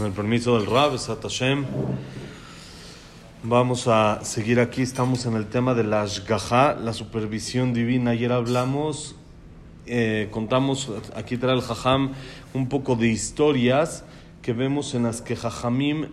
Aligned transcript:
Con 0.00 0.06
el 0.06 0.14
permiso 0.14 0.58
del 0.58 0.66
Rab, 0.66 0.98
Sat 0.98 1.20
Hashem, 1.20 1.66
vamos 3.42 3.86
a 3.86 4.24
seguir 4.24 4.58
aquí. 4.58 4.80
Estamos 4.80 5.26
en 5.26 5.34
el 5.34 5.44
tema 5.44 5.74
de 5.74 5.84
la 5.84 6.00
Ashgaha, 6.00 6.74
la 6.76 6.94
supervisión 6.94 7.74
divina. 7.74 8.12
Ayer 8.12 8.32
hablamos, 8.32 9.16
eh, 9.84 10.28
contamos, 10.30 10.90
aquí 11.14 11.36
trae 11.36 11.54
el 11.54 11.60
Jajam, 11.60 12.12
un 12.54 12.70
poco 12.70 12.96
de 12.96 13.08
historias 13.08 14.02
que 14.40 14.54
vemos 14.54 14.94
en 14.94 15.02
las 15.02 15.20
que 15.20 15.36
Jajamim, 15.36 16.06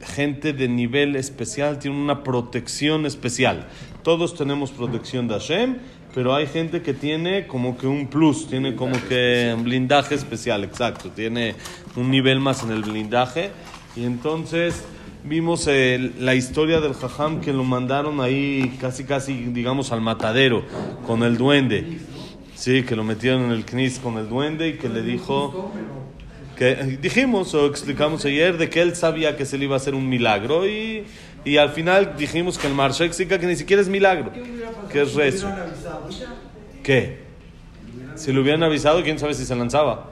gente 0.00 0.52
de 0.52 0.66
nivel 0.66 1.14
especial, 1.14 1.78
tiene 1.78 1.96
una 1.96 2.24
protección 2.24 3.06
especial. 3.06 3.68
Todos 4.02 4.34
tenemos 4.34 4.72
protección 4.72 5.28
de 5.28 5.34
Hashem, 5.34 5.76
pero 6.14 6.34
hay 6.34 6.46
gente 6.46 6.82
que 6.82 6.94
tiene 6.94 7.46
como 7.46 7.76
que 7.76 7.86
un 7.86 8.08
plus, 8.08 8.48
tiene 8.48 8.74
como 8.74 8.96
que 9.08 9.52
un 9.56 9.64
blindaje 9.64 10.14
especial, 10.14 10.64
exacto, 10.64 11.10
tiene 11.10 11.54
un 11.94 12.10
nivel 12.10 12.40
más 12.40 12.62
en 12.62 12.70
el 12.70 12.82
blindaje. 12.82 13.50
Y 13.94 14.04
entonces 14.04 14.84
vimos 15.24 15.66
eh, 15.68 16.12
la 16.18 16.34
historia 16.34 16.80
del 16.80 16.94
jajam 16.94 17.40
que 17.40 17.52
lo 17.52 17.64
mandaron 17.64 18.20
ahí 18.20 18.76
casi, 18.80 19.04
casi, 19.04 19.34
digamos, 19.46 19.92
al 19.92 20.00
matadero 20.00 20.64
con 21.06 21.22
el 21.22 21.36
duende. 21.36 21.98
Sí, 22.54 22.84
que 22.84 22.96
lo 22.96 23.04
metieron 23.04 23.44
en 23.44 23.50
el 23.50 23.64
knis 23.64 23.98
con 23.98 24.16
el 24.16 24.28
duende 24.28 24.68
y 24.68 24.72
que 24.74 24.88
le 24.88 25.02
dijo 25.02 25.72
que 26.56 26.98
dijimos 27.00 27.52
o 27.54 27.66
explicamos 27.66 28.24
ayer 28.24 28.56
de 28.56 28.70
que 28.70 28.80
él 28.80 28.96
sabía 28.96 29.36
que 29.36 29.44
se 29.44 29.58
le 29.58 29.64
iba 29.64 29.74
a 29.74 29.76
hacer 29.76 29.94
un 29.94 30.08
milagro 30.08 30.66
y, 30.66 31.04
y 31.46 31.58
al 31.58 31.70
final 31.70 32.16
dijimos 32.18 32.58
que 32.58 32.66
el 32.66 32.74
marcha 32.74 33.04
explica 33.04 33.38
que 33.38 33.46
ni 33.46 33.54
siquiera 33.54 33.80
es 33.80 33.88
milagro, 33.88 34.32
que 34.90 35.02
es 35.02 35.14
rezo. 35.14 35.48
¿Qué? 36.82 37.20
Si 38.16 38.32
lo 38.32 38.42
hubieran 38.42 38.64
avisado, 38.64 39.00
quién 39.04 39.16
sabe 39.16 39.32
si 39.32 39.46
se 39.46 39.54
lanzaba. 39.54 40.10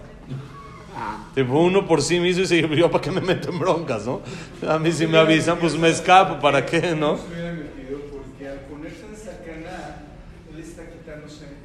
Tipo, 1.35 1.59
uno 1.59 1.89
por 1.89 2.03
sí 2.03 2.21
mismo 2.21 2.45
y 2.45 2.47
se 2.47 2.77
yo 2.77 2.89
para 2.89 3.03
qué 3.03 3.11
me 3.11 3.21
meto 3.21 3.51
en 3.51 3.59
broncas, 3.59 4.07
¿no? 4.07 4.23
A 4.69 4.79
mí 4.79 4.93
si 4.93 5.09
me 5.09 5.19
avisan, 5.19 5.59
pues 5.59 5.77
me 5.77 5.89
escapo, 5.89 6.39
¿para 6.39 6.65
qué, 6.65 6.95
no? 6.95 7.19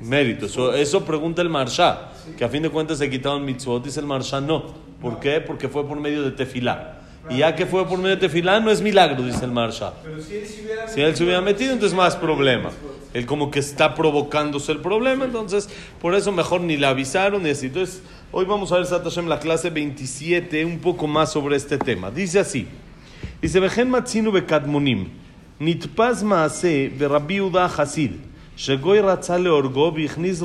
Mérito, 0.02 0.48
eso, 0.48 0.74
eso 0.74 1.06
pregunta 1.06 1.44
el 1.44 1.50
Marsha, 1.50 2.10
que 2.36 2.44
a 2.44 2.50
fin 2.50 2.64
de 2.64 2.72
cuentas 2.72 2.98
se 2.98 3.08
quitaron 3.08 3.46
mitzvot, 3.46 3.84
dice 3.84 4.00
el 4.00 4.08
Marsha, 4.08 4.42
no. 4.42 4.74
¿Por 5.00 5.20
qué? 5.20 5.40
Porque 5.42 5.70
fue 5.70 5.88
por 5.88 6.00
medio 6.00 6.24
de 6.24 6.32
tefilá. 6.32 6.99
Y 7.30 7.38
ya 7.38 7.56
que 7.56 7.66
fue 7.66 7.88
por 7.88 7.98
medio 7.98 8.16
de 8.16 8.18
tefilá, 8.18 8.60
no 8.60 8.72
es 8.72 8.82
milagro, 8.82 9.24
dice 9.24 9.46
el 9.46 9.52
Marsha. 9.52 9.94
Pero 10.04 10.22
si 10.22 11.02
él 11.02 11.16
se 11.16 11.24
hubiera 11.24 11.42
metido, 11.42 11.74
entonces 11.74 11.96
más 11.96 12.16
problema. 12.16 12.72
Él 13.14 13.26
como 13.26 13.50
que 13.50 13.60
está 13.60 13.96
provocándose 13.96 14.72
el 14.72 14.80
problema, 14.80 15.26
entonces 15.26 15.70
por 16.00 16.14
eso 16.14 16.32
mejor 16.32 16.62
ni 16.62 16.78
le 16.78 16.86
avisaron 16.86 17.44
ni 17.44 17.50
así. 17.50 17.68
Entonces, 17.68 18.02
hoy 18.32 18.46
vamos 18.46 18.72
a 18.72 18.78
ver, 18.78 18.86
Satashem, 18.86 19.28
la 19.28 19.40
clase 19.40 19.70
27, 19.70 20.64
un 20.66 20.80
poco 20.80 21.08
más 21.08 21.32
sobre 21.32 21.56
este 21.56 21.78
tema. 21.78 22.12
Dice 22.12 22.40
así, 22.40 22.68
dice, 23.42 23.60
Vejen 23.60 23.90
Matzinu 23.90 24.32
Bekadmonim, 24.32 25.10
Nitpaz 25.60 26.24
Maase, 26.24 26.92
Verabbi 26.96 27.40
Hasid, 27.78 28.12
Shegoy 28.56 29.02
Ratza 29.02 29.40
Leorgo, 29.40 29.92
Vichniz 29.92 30.42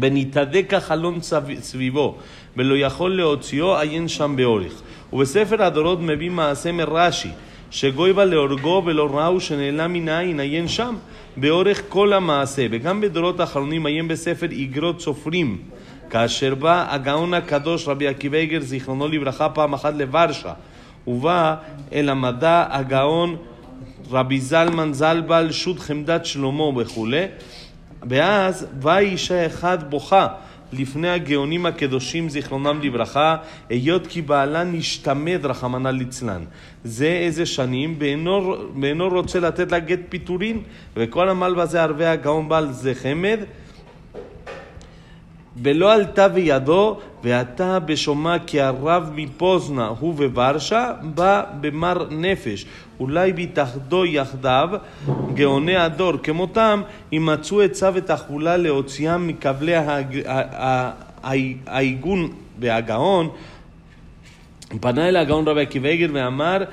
ונתהדק 0.00 0.74
החלון 0.74 1.20
סב- 1.20 1.60
סביבו, 1.60 2.16
ולא 2.56 2.74
יכול 2.74 3.16
להוציאו, 3.16 3.76
עיין 3.78 4.08
שם 4.08 4.34
באורך. 4.36 4.82
ובספר 5.12 5.62
הדורות 5.62 6.00
מביא 6.00 6.30
מעשה 6.30 6.72
מרש"י, 6.72 7.28
שגוי 7.70 8.12
בא 8.12 8.24
להורגו 8.24 8.82
ולא 8.86 9.18
ראו 9.18 9.40
שנעלם 9.40 9.92
מן 9.92 10.08
העין, 10.08 10.40
עיין 10.40 10.68
שם, 10.68 10.94
באורך 11.36 11.82
כל 11.88 12.12
המעשה. 12.12 12.66
וגם 12.70 13.00
בדורות 13.00 13.40
האחרונים 13.40 13.86
עיין 13.86 14.08
בספר 14.08 14.46
איגרות 14.50 15.00
סופרים, 15.00 15.58
כאשר 16.10 16.54
בא 16.54 16.86
הגאון 16.94 17.34
הקדוש 17.34 17.88
רבי 17.88 18.08
עקיבא 18.08 18.38
איגר, 18.38 18.60
זיכרונו 18.60 19.08
לברכה, 19.08 19.48
פעם 19.48 19.72
אחת 19.72 19.94
לוורשה, 19.94 20.52
ובא 21.06 21.54
אל 21.92 22.08
המדע 22.08 22.66
הגאון 22.70 23.36
רבי 24.10 24.40
זלמן 24.40 24.92
זלבל, 24.92 25.52
שו"ת 25.52 25.78
חמדת 25.78 26.26
שלמה 26.26 26.64
וכולי, 26.64 27.24
ואז 28.08 28.66
באה 28.80 28.98
אישה 28.98 29.46
אחת 29.46 29.82
בוכה 29.82 30.26
לפני 30.72 31.08
הגאונים 31.08 31.66
הקדושים 31.66 32.28
זיכרונם 32.28 32.80
לברכה, 32.82 33.36
היות 33.68 34.06
כי 34.06 34.22
בעלה 34.22 34.64
נשתמד 34.64 35.46
רחמנא 35.46 35.88
ליצלן. 35.88 36.44
זה 36.84 37.06
איזה 37.06 37.46
שנים, 37.46 37.96
ואינו, 37.98 39.08
רוצה 39.08 39.40
לתת 39.40 39.72
לה 39.72 39.78
גט 39.78 40.00
פיטורין, 40.08 40.62
וכל 40.96 41.28
עמל 41.28 41.54
בזה 41.54 41.82
ערבי 41.82 42.06
הגאון 42.06 42.48
בעל 42.48 42.72
זה 42.72 42.94
חמד, 42.94 43.40
ולא 45.62 45.92
עלתה 45.92 46.28
בידו, 46.28 46.98
ועתה 47.24 47.78
בשומע 47.78 48.36
כי 48.46 48.60
הרב 48.60 49.10
מפוזנה 49.14 49.86
הוא 50.00 50.14
בוורשה, 50.14 50.92
בא 51.02 51.42
במר 51.60 52.06
נפש. 52.10 52.66
אולי 53.00 53.32
בהתאחדו 53.32 54.04
יחדיו, 54.04 54.68
גאוני 55.34 55.76
הדור 55.76 56.12
כמותם, 56.22 56.82
ימצאו 57.12 57.60
עצה 57.60 57.90
ותחבולה 57.94 58.56
להוציאם 58.56 59.26
מכבלי 59.26 59.74
העיגון 61.66 62.32
והגאון. 62.58 63.28
פנה 64.80 65.08
אל 65.08 65.16
הגאון 65.16 65.48
רבי 65.48 65.62
עקיבא 65.62 65.88
איגר 65.88 66.08
ואמר, 66.12 66.64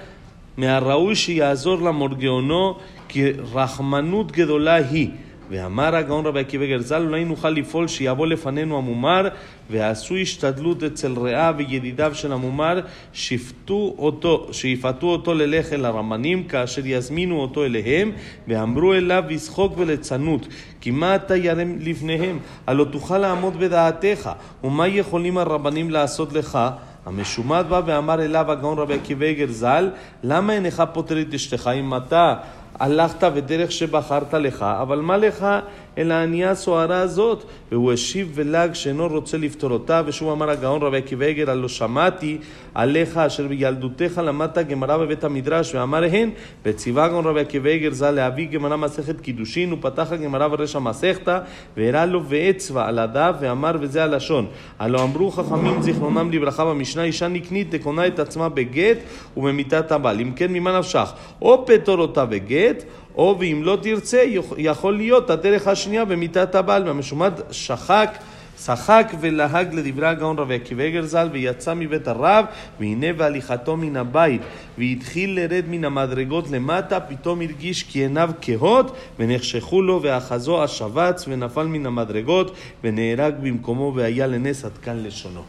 מהראוי 0.58 1.16
שיעזור 1.16 1.82
למור 1.82 2.10
גאונו, 2.10 2.78
כי 3.08 3.32
רחמנות 3.54 4.32
גדולה 4.32 4.76
היא. 4.76 5.10
ואמר 5.50 5.96
הגאון 5.96 6.26
רבי 6.26 6.40
עקיבא 6.40 6.64
איגר 6.64 6.82
ז"ל, 6.82 7.02
אולי 7.02 7.26
נוכל 7.26 7.50
לפעול 7.50 7.88
שיבוא 7.88 8.28
לפנינו 8.28 8.78
המומר, 8.78 9.28
ועשו 9.70 10.16
השתדלות 10.16 10.84
אצל 10.84 11.14
רעיו 11.20 11.56
וידידיו 11.58 12.16
של 12.16 12.32
המומר, 12.32 12.80
שפטו 13.14 13.96
אותו, 13.98 14.48
שיפתו 14.52 15.08
אותו 15.08 15.34
ללך 15.34 15.74
אל 15.74 15.86
הרמנים, 15.86 16.44
כאשר 16.44 16.82
יזמינו 16.86 17.42
אותו 17.42 17.66
אליהם, 17.66 18.12
ואמרו 18.48 18.94
אליו 18.94 19.24
לשחוק 19.30 19.74
ולצנות, 19.78 20.48
כי 20.82 20.92
מה 20.92 21.16
אתה 21.16 21.36
ירם 21.36 21.76
לפניהם? 21.80 22.40
הלא 22.68 22.84
תוכל 22.84 23.18
לעמוד 23.18 23.60
בדעתך, 23.60 24.30
ומה 24.64 24.88
יכולים 24.88 25.38
הרבנים 25.38 25.92
לעשות 25.92 26.34
לך? 26.34 26.60
המשומד 27.08 27.66
בא 27.70 27.82
ואמר 27.86 28.22
אליו 28.22 28.52
הגאון 28.52 28.78
רבי 28.80 28.94
עקיבא 28.94 29.26
איגר 29.26 29.52
ז"ל, 29.52 29.90
למה 30.24 30.54
אינך 30.54 30.84
פוטר 30.94 31.22
את 31.22 31.34
אשתך 31.34 31.70
אם 31.76 31.96
אתה 31.96 32.36
הלכת 32.80 33.24
בדרך 33.24 33.72
שבחרת 33.72 34.34
לך, 34.34 34.64
אבל 34.82 35.00
מה 35.00 35.18
לך 35.18 35.46
אל 35.98 36.12
הענייה 36.12 36.52
הסוערה 36.52 37.00
הזאת? 37.00 37.44
והוא 37.72 37.94
השיב 37.94 38.32
ולג 38.36 38.74
שאינו 38.74 39.08
רוצה 39.08 39.38
לפתור 39.38 39.72
אותה, 39.72 40.02
ושוב 40.06 40.30
אמר 40.30 40.50
הגאון 40.50 40.82
רבי 40.82 40.98
עקיבא 40.98 41.26
איגר, 41.26 41.52
הלא 41.52 41.68
שמעתי 41.68 42.38
עליך 42.74 43.18
אשר 43.18 43.48
בילדותך 43.48 44.22
למדת 44.24 44.58
גמרא 44.58 44.98
בבית 44.98 45.24
המדרש, 45.24 45.76
ואמר 45.76 46.04
הן, 46.04 46.30
וציווה 46.66 47.06
הגאון 47.06 47.26
רבי 47.26 47.40
עקיבא 47.40 47.70
איגר 47.70 47.94
ז"ל 47.94 48.12
להביא 48.12 48.48
גמרא 48.48 48.76
מסכת 48.76 49.22
קידושין, 49.22 49.74
ופתח 49.74 50.12
הגמרא 50.12 50.48
ברשע 50.48 50.80
מסכתא, 50.80 51.40
והראה 51.78 52.06
לו 52.06 52.24
ואצבע 52.26 52.88
על 52.88 53.00
הדף, 53.00 53.36
ואמר 53.40 53.76
וזה 53.82 54.04
הלשון. 54.04 54.46
הלא 54.80 55.04
אמרו 55.04 55.32
חכמים 55.32 55.82
זיכרונם 55.82 56.32
לברכה 56.32 56.66
במשנה, 56.66 57.04
אישה 57.04 57.28
נקנית 57.28 57.76
תקונה 57.76 58.08
את 58.08 58.20
עצמה 58.20 58.50
בגט 58.50 58.98
ובמיתת 59.38 59.92
הבעל. 59.92 60.20
אם 60.20 60.32
כן, 60.36 60.54
ממה 60.54 60.80
נפשך? 60.80 61.12
או 61.42 61.66
פטור 61.66 62.00
אותה 62.00 62.26
בגט, 62.26 62.84
או 63.17 63.37
ואם 63.41 63.61
לא 63.65 63.79
תרצה, 63.83 64.25
יכול 64.59 64.97
להיות 64.97 65.31
הדרך 65.31 65.69
השנייה 65.69 66.05
במיתת 66.05 66.55
הבעל. 66.55 66.87
והמשומד 66.87 67.33
שחק 67.51 68.19
צחק 68.63 69.13
ולהג 69.21 69.75
לדברי 69.75 70.07
הגאון 70.07 70.39
רבי 70.39 70.55
עקיבא 70.55 70.83
איגר 70.83 71.03
ז"ל 71.07 71.29
ויצא 71.33 71.75
מבית 71.75 72.09
הרב 72.09 72.45
והנה 72.81 73.13
בהליכתו 73.13 73.77
מן 73.77 73.97
הבית 73.97 74.43
והתחיל 74.79 75.41
לרד 75.41 75.65
מן 75.69 75.85
המדרגות 75.85 76.51
למטה 76.51 77.01
פתאום 77.01 77.41
הרגיש 77.41 77.83
כי 77.83 77.99
עיניו 77.99 78.31
כהות 78.41 78.97
ונחשכו 79.19 79.83
לו 79.83 80.03
ואחזו 80.03 80.65
השבץ 80.65 81.25
ונפל 81.29 81.67
מן 81.67 81.87
המדרגות 81.87 82.57
ונהרג 82.85 83.35
במקומו 83.43 83.93
והיה 83.95 84.27
לנס 84.27 84.65
עד 84.65 84.79
כאן 84.79 85.03
לשונו. 85.03 85.43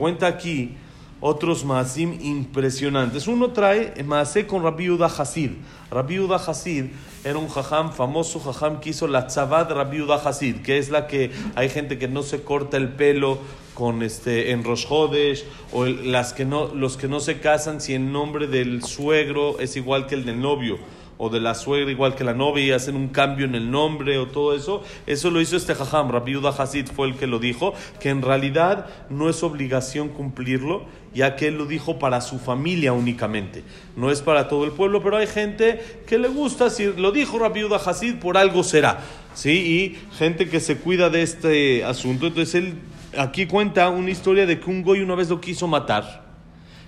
Cuenta 0.00 0.28
aquí 0.28 0.72
otros 1.21 1.63
maasim 1.63 2.17
impresionantes. 2.21 3.27
Uno 3.27 3.51
trae 3.51 3.93
maasé 4.03 4.45
con 4.45 4.63
Rabbi 4.63 4.85
Yehuda 4.85 5.07
Hasid. 5.07 5.51
Rabbi 5.91 6.15
Yehuda 6.15 6.35
Hasid 6.35 6.85
era 7.23 7.37
un 7.37 7.47
jajam 7.47 7.91
famoso, 7.91 8.39
jajam 8.39 8.79
que 8.79 8.89
hizo 8.89 9.07
la 9.07 9.27
tzavad 9.27 9.71
Rabbi 9.71 9.97
Yehuda 9.97 10.15
Hasid, 10.15 10.61
que 10.61 10.77
es 10.77 10.89
la 10.89 11.07
que 11.07 11.31
hay 11.55 11.69
gente 11.69 11.97
que 11.97 12.07
no 12.07 12.23
se 12.23 12.43
corta 12.43 12.77
el 12.77 12.89
pelo 12.89 13.39
con 13.73 14.03
este 14.03 14.51
en 14.51 14.63
Rosh 14.63 14.85
Hodesh, 14.89 15.43
o 15.73 15.85
las 15.85 16.33
que 16.33 16.45
no, 16.45 16.73
los 16.73 16.97
que 16.97 17.07
no 17.07 17.19
se 17.19 17.39
casan 17.39 17.81
si 17.81 17.93
el 17.93 18.11
nombre 18.11 18.47
del 18.47 18.83
suegro 18.83 19.59
es 19.59 19.75
igual 19.75 20.07
que 20.07 20.15
el 20.15 20.25
del 20.25 20.39
novio 20.39 20.77
o 21.17 21.29
de 21.29 21.39
la 21.39 21.55
suegra 21.55 21.91
igual 21.91 22.15
que 22.15 22.23
la 22.23 22.33
novia 22.33 22.65
y 22.65 22.71
hacen 22.71 22.95
un 22.95 23.07
cambio 23.09 23.45
en 23.45 23.55
el 23.55 23.71
nombre 23.71 24.17
o 24.17 24.27
todo 24.27 24.55
eso, 24.55 24.83
eso 25.07 25.31
lo 25.31 25.41
hizo 25.41 25.55
este 25.55 25.75
jajam, 25.75 26.09
Rabbi 26.09 26.33
Yehuda 26.33 26.49
Hasid 26.49 26.87
fue 26.87 27.07
el 27.07 27.15
que 27.15 27.27
lo 27.27 27.39
dijo, 27.39 27.73
que 27.99 28.09
en 28.09 28.21
realidad 28.21 28.87
no 29.09 29.29
es 29.29 29.43
obligación 29.43 30.09
cumplirlo, 30.09 30.85
ya 31.13 31.35
que 31.35 31.47
él 31.47 31.57
lo 31.57 31.65
dijo 31.65 31.97
para 31.99 32.19
su 32.21 32.39
familia 32.39 32.91
únicamente, 32.91 33.63
no 33.95 34.11
es 34.11 34.21
para 34.21 34.47
todo 34.49 34.65
el 34.65 34.71
pueblo, 34.71 35.01
pero 35.01 35.17
hay 35.17 35.27
gente 35.27 35.81
que 36.05 36.17
le 36.17 36.27
gusta, 36.27 36.69
si 36.69 36.91
lo 36.93 37.11
dijo 37.11 37.39
Rabbi 37.39 37.61
Yehuda 37.61 37.77
Hasid, 37.77 38.15
por 38.15 38.37
algo 38.37 38.63
será, 38.63 38.99
¿sí? 39.33 39.51
Y 39.51 40.15
gente 40.17 40.49
que 40.49 40.59
se 40.59 40.77
cuida 40.77 41.09
de 41.09 41.21
este 41.21 41.85
asunto, 41.85 42.27
entonces 42.27 42.55
él 42.55 42.73
aquí 43.17 43.45
cuenta 43.45 43.87
una 43.89 44.11
historia 44.11 44.45
de 44.45 44.59
que 44.59 44.69
un 44.69 44.83
goy 44.83 44.99
una 44.99 45.15
vez 45.15 45.29
lo 45.29 45.39
quiso 45.39 45.67
matar 45.67 46.25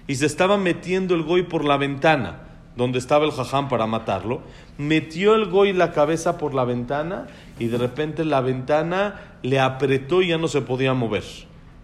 y 0.08 0.16
se 0.16 0.26
estaba 0.26 0.58
metiendo 0.58 1.16
el 1.16 1.24
goy 1.24 1.44
por 1.44 1.64
la 1.64 1.78
ventana 1.78 2.47
donde 2.78 3.00
estaba 3.00 3.26
el 3.26 3.32
jajam 3.32 3.68
para 3.68 3.88
matarlo, 3.88 4.42
metió 4.78 5.36
el 5.36 5.50
goy 5.50 5.74
la 5.74 5.92
cabeza 5.92 6.38
por 6.38 6.54
la 6.54 6.64
ventana 6.64 7.28
y 7.60 7.68
de 7.68 7.78
repente 7.78 8.24
la 8.24 8.40
ventana 8.42 9.38
le 9.42 9.60
apretó 9.60 10.22
y 10.22 10.30
ya 10.30 10.38
no 10.38 10.48
se 10.48 10.62
podía 10.62 10.94
mover. 10.94 11.24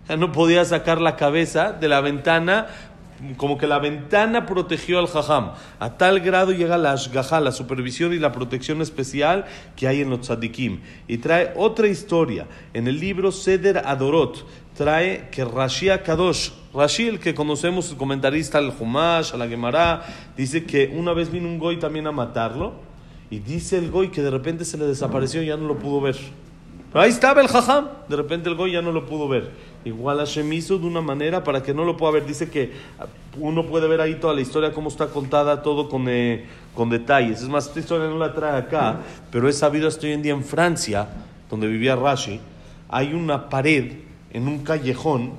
Ya 0.08 0.18
no 0.18 0.32
podía 0.32 0.64
sacar 0.66 1.02
la 1.02 1.16
cabeza 1.16 1.72
de 1.72 1.88
la 1.88 2.02
ventana, 2.02 2.68
como 3.38 3.58
que 3.58 3.68
la 3.68 3.80
ventana 3.80 4.46
protegió 4.46 5.00
al 5.00 5.08
jajam. 5.08 5.54
A 5.80 5.98
tal 5.98 6.20
grado 6.20 6.52
llega 6.52 6.78
la 6.78 6.92
ashgaha, 6.92 7.40
la 7.40 7.52
supervisión 7.52 8.14
y 8.14 8.20
la 8.20 8.32
protección 8.32 8.82
especial 8.82 9.46
que 9.76 9.88
hay 9.88 10.02
en 10.02 10.10
los 10.10 10.22
tzadikim. 10.22 10.82
Y 11.08 11.18
trae 11.20 11.54
otra 11.56 11.88
historia. 11.88 12.48
En 12.74 12.88
el 12.88 13.00
libro 13.00 13.32
Seder 13.32 13.82
Adorot, 13.86 14.46
trae 14.76 15.30
que 15.32 15.46
Rashi 15.46 15.88
Kadosh, 16.04 16.52
Rashi, 16.74 17.08
el 17.08 17.20
que 17.20 17.34
conocemos, 17.34 17.92
el 17.92 17.98
comentarista 17.98 18.58
al 18.58 18.74
Humash, 18.78 19.34
a 19.34 19.38
la 19.38 19.48
Gemara, 19.48 20.04
dice 20.36 20.66
que 20.66 20.92
una 20.96 21.14
vez 21.14 21.32
vino 21.32 21.48
un 21.48 21.60
goy 21.60 21.78
también 21.78 22.08
a 22.08 22.12
matarlo, 22.12 22.74
y 23.30 23.40
dice 23.40 23.78
el 23.78 23.90
goy 23.90 24.10
que 24.10 24.22
de 24.22 24.30
repente 24.30 24.66
se 24.66 24.78
le 24.78 24.86
desapareció 24.86 25.42
y 25.42 25.48
ya 25.48 25.58
no 25.58 25.68
lo 25.68 25.78
pudo 25.78 26.02
ver. 26.02 26.16
Pero 26.92 27.04
ahí 27.04 27.10
estaba 27.10 27.42
el 27.42 27.48
jajam, 27.48 27.88
de 28.08 28.16
repente 28.16 28.50
el 28.50 28.56
goy 28.56 28.74
ya 28.74 28.82
no 28.84 28.92
lo 28.92 29.08
pudo 29.08 29.28
ver. 29.28 29.50
Igual 29.84 30.20
Hashem 30.20 30.54
hizo 30.54 30.78
de 30.78 30.86
una 30.86 31.02
manera 31.02 31.44
para 31.44 31.64
que 31.64 31.74
no 31.74 31.84
lo 31.84 31.98
pueda 31.98 32.14
ver. 32.14 32.28
Dice 32.28 32.52
que 32.52 32.72
uno 33.40 33.66
puede 33.66 33.88
ver 33.88 34.00
ahí 34.00 34.16
toda 34.16 34.36
la 34.36 34.42
historia, 34.42 34.72
cómo 34.72 34.90
está 34.90 35.08
contada, 35.08 35.64
todo 35.64 35.90
con, 35.90 36.08
eh, 36.08 36.46
con 36.76 36.92
detalles. 36.92 37.42
Es 37.42 37.50
más, 37.50 37.66
esta 37.66 37.80
historia 37.80 38.08
no 38.08 38.20
la 38.20 38.34
trae 38.34 38.60
acá, 38.60 39.00
pero 39.32 39.50
he 39.50 39.54
sabido 39.54 39.88
hasta 39.88 40.06
hoy 40.06 40.14
en 40.14 40.22
día 40.22 40.34
en 40.34 40.44
Francia, 40.44 41.10
donde 41.50 41.66
vivía 41.66 41.96
Rashi, 41.96 42.40
hay 42.88 43.14
una 43.14 43.50
pared 43.50 43.94
en 44.34 44.48
un 44.48 44.60
callejón 44.60 45.32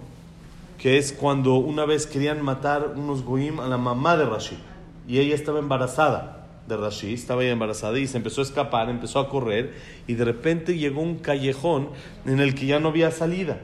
que 0.79 0.99
es 0.99 1.13
cuando 1.13 1.55
una 1.57 1.85
vez 1.85 2.07
querían 2.07 2.43
matar 2.43 2.95
unos 2.97 3.23
goim 3.25 3.61
a 3.61 3.67
la 3.69 3.79
mamá 3.79 4.17
de 4.17 4.25
Rashi 4.27 4.59
y 5.09 5.19
ella 5.19 5.35
estaba 5.35 5.59
embarazada 5.59 6.47
de 6.69 6.77
Rashi, 6.77 7.13
estaba 7.15 7.43
ella 7.43 7.53
embarazada 7.53 7.99
y 7.99 8.07
se 8.07 8.17
empezó 8.17 8.41
a 8.41 8.45
escapar, 8.45 8.89
empezó 8.89 9.19
a 9.21 9.29
correr 9.29 9.75
y 10.07 10.15
de 10.15 10.25
repente 10.25 10.77
llegó 10.79 11.01
un 11.03 11.17
callejón 11.17 11.89
en 12.27 12.41
el 12.41 12.55
que 12.55 12.67
ya 12.67 12.81
no 12.81 12.89
había 12.89 13.11
salida. 13.11 13.59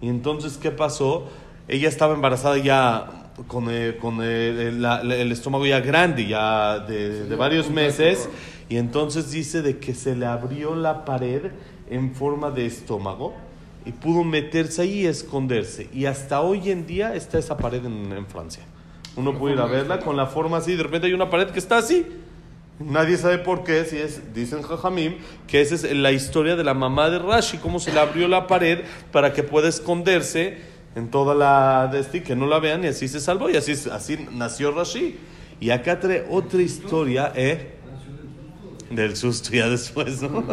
Y 0.00 0.08
entonces, 0.08 0.56
¿qué 0.58 0.70
pasó? 0.70 1.28
Ella 1.68 1.88
estaba 1.88 2.14
embarazada 2.14 2.56
ya 2.58 3.30
con, 3.46 3.66
eh, 3.70 3.96
con 4.00 4.18
eh, 4.22 4.72
la- 4.76 5.00
el 5.02 5.30
estómago 5.30 5.64
ya 5.66 5.80
grande, 5.80 6.26
ya 6.26 6.80
de, 6.80 7.24
de 7.24 7.36
varios 7.36 7.70
meses, 7.70 8.28
y 8.68 8.76
entonces 8.76 9.30
dice 9.30 9.62
de 9.62 9.78
que 9.78 9.94
se 9.94 10.16
le 10.16 10.26
abrió 10.26 10.74
la 10.74 11.04
pared 11.04 11.52
en 11.88 12.14
forma 12.14 12.50
de 12.50 12.66
estómago 12.66 13.34
y 13.84 13.92
pudo 13.92 14.24
meterse 14.24 14.82
ahí 14.82 15.00
y 15.00 15.06
esconderse. 15.06 15.88
Y 15.92 16.06
hasta 16.06 16.40
hoy 16.40 16.70
en 16.70 16.86
día 16.86 17.14
está 17.14 17.38
esa 17.38 17.56
pared 17.56 17.84
en, 17.84 18.12
en 18.12 18.26
Francia. 18.26 18.62
Uno 19.16 19.38
puede 19.38 19.54
ir 19.54 19.60
a 19.60 19.66
verla 19.66 20.00
con 20.00 20.16
la 20.16 20.26
forma 20.26 20.58
así, 20.58 20.76
de 20.76 20.82
repente 20.82 21.06
hay 21.06 21.12
una 21.12 21.30
pared 21.30 21.48
que 21.48 21.58
está 21.58 21.78
así. 21.78 22.06
Nadie 22.78 23.18
sabe 23.18 23.36
por 23.38 23.62
qué, 23.62 23.84
si 23.84 23.98
es, 23.98 24.32
dicen 24.32 24.62
Jajamim, 24.62 25.16
que 25.46 25.60
esa 25.60 25.74
es 25.74 25.92
la 25.92 26.12
historia 26.12 26.56
de 26.56 26.64
la 26.64 26.72
mamá 26.72 27.10
de 27.10 27.18
Rashi, 27.18 27.58
cómo 27.58 27.78
se 27.78 27.92
le 27.92 28.00
abrió 28.00 28.26
la 28.26 28.46
pared 28.46 28.84
para 29.12 29.34
que 29.34 29.42
pueda 29.42 29.68
esconderse 29.68 30.58
en 30.94 31.10
toda 31.10 31.34
la 31.34 31.88
de 31.92 32.00
este, 32.00 32.22
que 32.22 32.34
no 32.34 32.46
la 32.46 32.58
vean 32.58 32.82
y 32.84 32.86
así 32.86 33.06
se 33.06 33.20
salvó 33.20 33.50
y 33.50 33.56
así, 33.56 33.72
así 33.92 34.26
nació 34.32 34.72
Rashi. 34.72 35.18
Y 35.60 35.70
acá 35.70 36.00
trae 36.00 36.26
otra 36.30 36.62
historia, 36.62 37.32
¿eh? 37.36 37.74
Del 38.90 39.16
susto 39.16 39.50
ya 39.52 39.68
después, 39.68 40.20
¿no? 40.20 40.44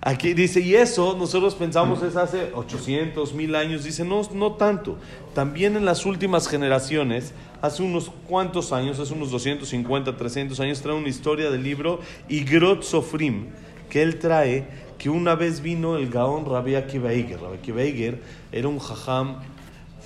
Aquí 0.00 0.32
dice, 0.32 0.60
y 0.60 0.76
eso 0.76 1.16
nosotros 1.18 1.56
pensamos 1.56 2.00
es 2.02 2.14
hace 2.14 2.52
800, 2.54 3.34
1000 3.34 3.54
años. 3.56 3.84
Dice, 3.84 4.04
no, 4.04 4.22
no 4.32 4.52
tanto. 4.52 4.96
También 5.34 5.76
en 5.76 5.84
las 5.84 6.06
últimas 6.06 6.46
generaciones, 6.46 7.34
hace 7.60 7.82
unos 7.82 8.10
cuantos 8.28 8.72
años, 8.72 9.00
hace 9.00 9.12
unos 9.12 9.32
250, 9.32 10.16
300 10.16 10.60
años, 10.60 10.80
trae 10.82 10.94
una 10.94 11.08
historia 11.08 11.50
del 11.50 11.64
libro 11.64 12.00
Igrot 12.28 12.84
Sofrim, 12.84 13.46
que 13.90 14.02
él 14.02 14.20
trae 14.20 14.68
que 14.98 15.10
una 15.10 15.34
vez 15.34 15.62
vino 15.62 15.96
el 15.96 16.10
Gaón 16.10 16.46
Rabbi 16.46 16.76
Akiva 16.76 17.12
Eiger. 17.12 17.40
Rabbi 17.40 18.20
era 18.52 18.68
un 18.68 18.78
jajam 18.78 19.38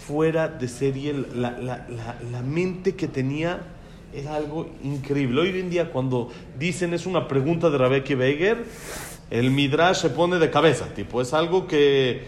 fuera 0.06 0.48
de 0.48 0.68
serie, 0.68 1.12
la, 1.34 1.50
la, 1.50 1.86
la, 1.88 2.18
la 2.32 2.40
mente 2.40 2.96
que 2.96 3.08
tenía 3.08 3.75
era 4.16 4.34
algo 4.34 4.68
increíble. 4.82 5.42
Hoy 5.42 5.60
en 5.60 5.68
día 5.68 5.90
cuando 5.90 6.30
dicen 6.58 6.94
es 6.94 7.04
una 7.04 7.28
pregunta 7.28 7.68
de 7.68 7.76
Rabbi 7.76 7.96
Akiva 7.96 8.24
Eiger, 8.24 8.64
el 9.30 9.50
Midrash 9.50 10.02
se 10.02 10.10
pone 10.10 10.38
de 10.38 10.50
cabeza, 10.50 10.86
tipo, 10.94 11.20
es 11.20 11.34
algo 11.34 11.66
que 11.66 12.22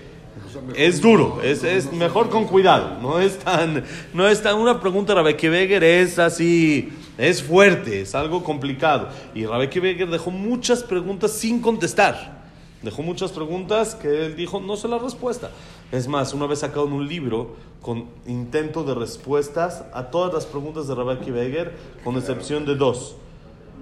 es 0.77 1.01
duro, 1.01 1.41
es, 1.43 1.65
es 1.65 1.93
mejor 1.93 2.29
con 2.29 2.45
cuidado, 2.45 3.01
no 3.01 3.19
es 3.19 3.39
tan, 3.39 3.85
no 4.13 4.29
es 4.29 4.43
tan, 4.43 4.57
una 4.57 4.81
pregunta 4.81 5.15
de 5.15 5.23
Rabbi 5.23 5.49
Weger 5.49 5.83
es 5.83 6.19
así, 6.19 6.91
es 7.17 7.43
fuerte, 7.43 8.03
es 8.03 8.15
algo 8.15 8.45
complicado. 8.45 9.09
Y 9.35 9.47
Rabbi 9.47 9.79
Weger 9.81 10.11
dejó 10.11 10.31
muchas 10.31 10.83
preguntas 10.83 11.33
sin 11.33 11.61
contestar. 11.61 12.39
Dejó 12.83 13.03
muchas 13.03 13.33
preguntas 13.33 13.97
que 13.97 14.27
él 14.27 14.37
dijo, 14.37 14.61
no 14.61 14.77
sé 14.77 14.87
la 14.87 14.99
respuesta. 14.99 15.51
Es 15.91 16.07
más, 16.07 16.35
una 16.35 16.47
vez 16.47 16.59
sacaron 16.59 16.93
un 16.93 17.09
libro 17.09 17.57
con 17.81 18.07
intento 18.27 18.85
de 18.85 18.95
respuestas 18.95 19.85
a 19.95 20.11
todas 20.11 20.35
las 20.35 20.45
preguntas 20.45 20.87
de 20.87 20.95
Rabbi 20.95 21.31
Weger, 21.31 21.75
con 22.05 22.17
excepción 22.17 22.67
de 22.67 22.75
dos. 22.75 23.17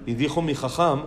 Y 0.05 0.13
dijo 0.13 0.41
mi 0.41 0.55
jajam, 0.55 1.03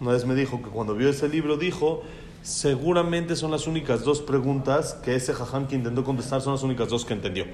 una 0.00 0.12
vez 0.12 0.26
me 0.26 0.34
dijo 0.34 0.60
que 0.60 0.70
cuando 0.70 0.94
vio 0.94 1.08
ese 1.08 1.28
libro 1.28 1.56
dijo, 1.56 2.02
seguramente 2.42 3.36
son 3.36 3.52
las 3.52 3.68
únicas 3.68 4.02
dos 4.04 4.20
preguntas 4.20 4.94
que 5.04 5.14
ese 5.14 5.32
jajam 5.32 5.68
que 5.68 5.76
intentó 5.76 6.02
contestar 6.02 6.40
son 6.40 6.54
las 6.54 6.64
únicas 6.64 6.88
dos 6.88 7.04
que 7.04 7.14
entendió. 7.14 7.44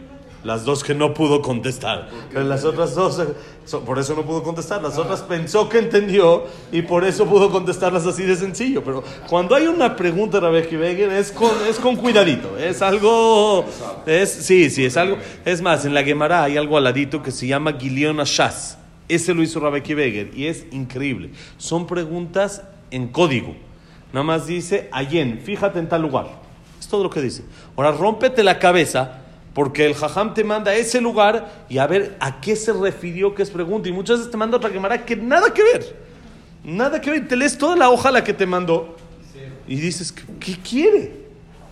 Las 0.43 0.65
dos 0.65 0.83
que 0.83 0.95
no 0.95 1.13
pudo 1.13 1.43
contestar. 1.43 2.09
Pero 2.33 2.45
las 2.45 2.65
otras 2.65 2.95
dos, 2.95 3.19
eh, 3.19 3.27
so- 3.67 3.81
por 3.85 3.99
eso 3.99 4.15
no 4.15 4.23
pudo 4.23 4.43
contestar. 4.43 4.83
Las 4.83 4.97
otras 4.97 5.21
pensó 5.21 5.69
que 5.69 5.79
entendió 5.79 6.45
y 6.73 6.81
por 6.83 7.05
eso 7.05 7.27
pudo 7.27 7.51
contestarlas 7.51 8.07
así 8.07 8.23
de 8.23 8.37
sencillo. 8.37 8.83
Pero 8.83 9.05
cuando 9.29 9.55
hay 9.55 9.67
una 9.67 9.97
pregunta, 9.97 10.41
Rebecca 10.41 10.77
Weger, 10.77 11.11
es 11.13 11.31
con, 11.31 11.51
es 11.69 11.79
con 11.79 11.97
cuidadito. 11.97 12.57
Es 12.57 12.81
algo. 12.81 13.67
Es, 14.07 14.31
sí, 14.31 14.71
sí, 14.71 14.87
es 14.87 14.97
algo. 14.97 15.19
Es 15.45 15.61
más, 15.61 15.85
en 15.85 15.93
la 15.93 16.03
Gemara 16.03 16.43
hay 16.45 16.57
algo 16.57 16.79
al 16.79 16.85
ladito 16.85 17.23
que 17.23 17.33
se 17.33 17.47
llama 17.47 17.75
Gilion 17.79 18.19
Ashaz. 18.21 18.79
Ese 19.09 19.35
lo 19.35 19.43
hizo 19.43 19.61
Rabbi 19.61 19.81
Weger 19.95 20.31
y 20.35 20.47
es 20.47 20.65
increíble. 20.71 21.31
Son 21.59 21.87
preguntas 21.87 22.63
en 22.91 23.09
código. 23.09 23.57
Nada 24.15 24.25
más 24.25 24.47
dice, 24.47 24.89
Ayen, 24.91 25.41
fíjate 25.45 25.79
en 25.81 25.89
tal 25.89 26.01
lugar. 26.03 26.29
Es 26.81 26.89
todo 26.89 27.03
lo 27.03 27.11
que 27.11 27.21
dice. 27.21 27.45
Ahora, 27.77 27.93
rómpete 27.93 28.43
la 28.43 28.59
cabeza 28.59 29.19
porque 29.55 29.87
el 29.87 29.95
jajam 29.95 30.35
te 30.35 30.45
manda 30.45 30.71
a 30.71 30.77
ese 30.77 31.01
lugar 31.01 31.65
y 31.69 31.79
a 31.79 31.87
ver 31.87 32.17
a 32.21 32.41
qué 32.41 32.55
se 32.55 32.73
refirió 32.73 33.35
que 33.35 33.43
es 33.43 33.51
pregunta. 33.51 33.89
Y 33.89 33.93
muchas 33.93 34.19
veces 34.19 34.31
te 34.31 34.37
manda 34.37 34.57
otra 34.57 34.71
Gemara 34.71 35.05
que 35.05 35.17
nada 35.17 35.53
que 35.53 35.63
ver. 35.63 35.97
Nada 36.63 37.01
que 37.01 37.11
ver. 37.11 37.27
Te 37.27 37.37
lees 37.37 37.59
toda 37.59 37.75
la 37.75 37.91
hoja 37.91 38.11
la 38.11 38.23
que 38.23 38.33
te 38.33 38.47
mandó 38.47 38.97
y 39.67 39.77
dices, 39.77 40.13
¿qué, 40.41 40.57
quiere? 40.57 41.21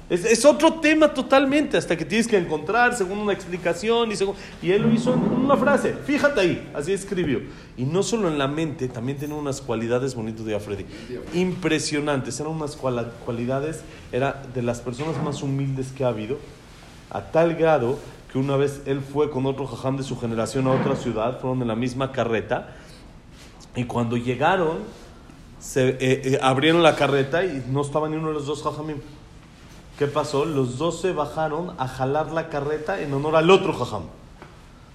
Es, 0.09 0.25
es 0.25 0.45
otro 0.45 0.75
tema 0.75 1.13
totalmente, 1.13 1.77
hasta 1.77 1.97
que 1.97 2.05
tienes 2.05 2.29
que 2.29 2.39
encontrar 2.39 2.97
según 2.97 3.19
una 3.19 3.33
explicación 3.33 4.11
y 4.13 4.17
según... 4.17 4.37
Y 4.63 4.71
él 4.71 4.83
lo 4.83 4.93
hizo 4.93 5.13
en 5.13 5.21
una 5.21 5.57
frase, 5.57 5.95
fíjate 6.07 6.41
ahí, 6.41 6.71
así 6.75 6.93
escribió. 6.93 7.43
Y 7.77 7.83
no 7.83 8.03
solo 8.03 8.29
en 8.29 8.39
la 8.39 8.47
mente, 8.49 8.89
también 8.89 9.19
tiene 9.19 9.35
unas 9.35 9.61
cualidades 9.61 10.15
bonitas 10.15 10.45
de 10.47 10.59
Freddy, 10.61 10.87
impresionantes, 11.35 12.39
eran 12.39 12.53
unas 12.53 12.77
cualidades, 12.77 13.81
era 14.13 14.43
de 14.55 14.63
las 14.63 14.81
personas 14.81 15.21
más 15.23 15.43
humildes 15.43 15.89
que 15.89 16.05
ha 16.05 16.09
habido, 16.09 16.39
a 17.11 17.23
tal 17.23 17.55
grado 17.55 17.99
que 18.31 18.39
una 18.39 18.57
vez 18.57 18.83
él 18.87 19.01
fue 19.01 19.31
con 19.31 19.47
otro 19.47 19.67
jajam 19.67 19.97
de 19.97 20.03
su 20.03 20.19
generación 20.19 20.67
a 20.67 20.73
otra 20.73 20.97
ciudad, 20.97 21.41
fueron 21.41 21.63
en 21.63 21.69
la 21.69 21.75
misma 21.75 22.13
carreta, 22.13 22.75
y 23.75 23.85
cuando 23.85 24.17
llegaron, 24.17 24.79
se, 25.59 25.91
eh, 25.91 25.97
eh, 26.01 26.39
abrieron 26.43 26.83
la 26.83 26.97
carreta 26.97 27.45
y 27.45 27.65
no 27.69 27.81
estaba 27.81 28.09
ni 28.09 28.17
uno 28.17 28.29
de 28.29 28.35
los 28.35 28.47
dos 28.47 28.63
jajamim. 28.63 28.99
¿Qué 29.99 30.07
pasó? 30.07 30.45
Los 30.45 30.79
dos 30.79 31.01
se 31.01 31.13
bajaron 31.13 31.73
a 31.79 31.89
jalar 31.89 32.31
la 32.31 32.49
carreta 32.49 33.01
en 33.01 33.13
honor 33.13 33.37
al 33.37 33.51
otro 33.51 33.73
jajam. 33.73 34.03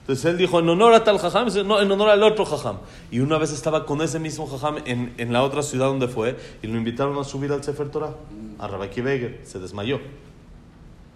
Entonces 0.01 0.25
él 0.25 0.37
dijo, 0.37 0.59
en 0.59 0.69
honor 0.69 0.93
a 0.93 1.03
tal 1.03 1.17
jajam, 1.17 1.47
en 1.55 1.91
honor 1.91 2.09
al 2.09 2.23
otro 2.23 2.45
jajam. 2.45 2.77
Y 3.09 3.19
una 3.19 3.37
vez 3.37 3.51
estaba 3.51 3.85
con 3.85 4.01
ese 4.01 4.19
mismo 4.19 4.47
jajam 4.47 4.77
en, 4.85 5.13
en 5.17 5.33
la 5.33 5.43
otra 5.43 5.63
ciudad 5.63 5.87
donde 5.87 6.07
fue 6.07 6.37
y 6.61 6.67
lo 6.67 6.77
invitaron 6.77 7.17
a 7.17 7.23
subir 7.23 7.51
al 7.51 7.63
Sefer 7.63 7.89
Torah, 7.89 8.13
a 8.59 8.67
Rabaki 8.67 9.01
Beger, 9.01 9.41
se 9.43 9.59
desmayó. 9.59 9.99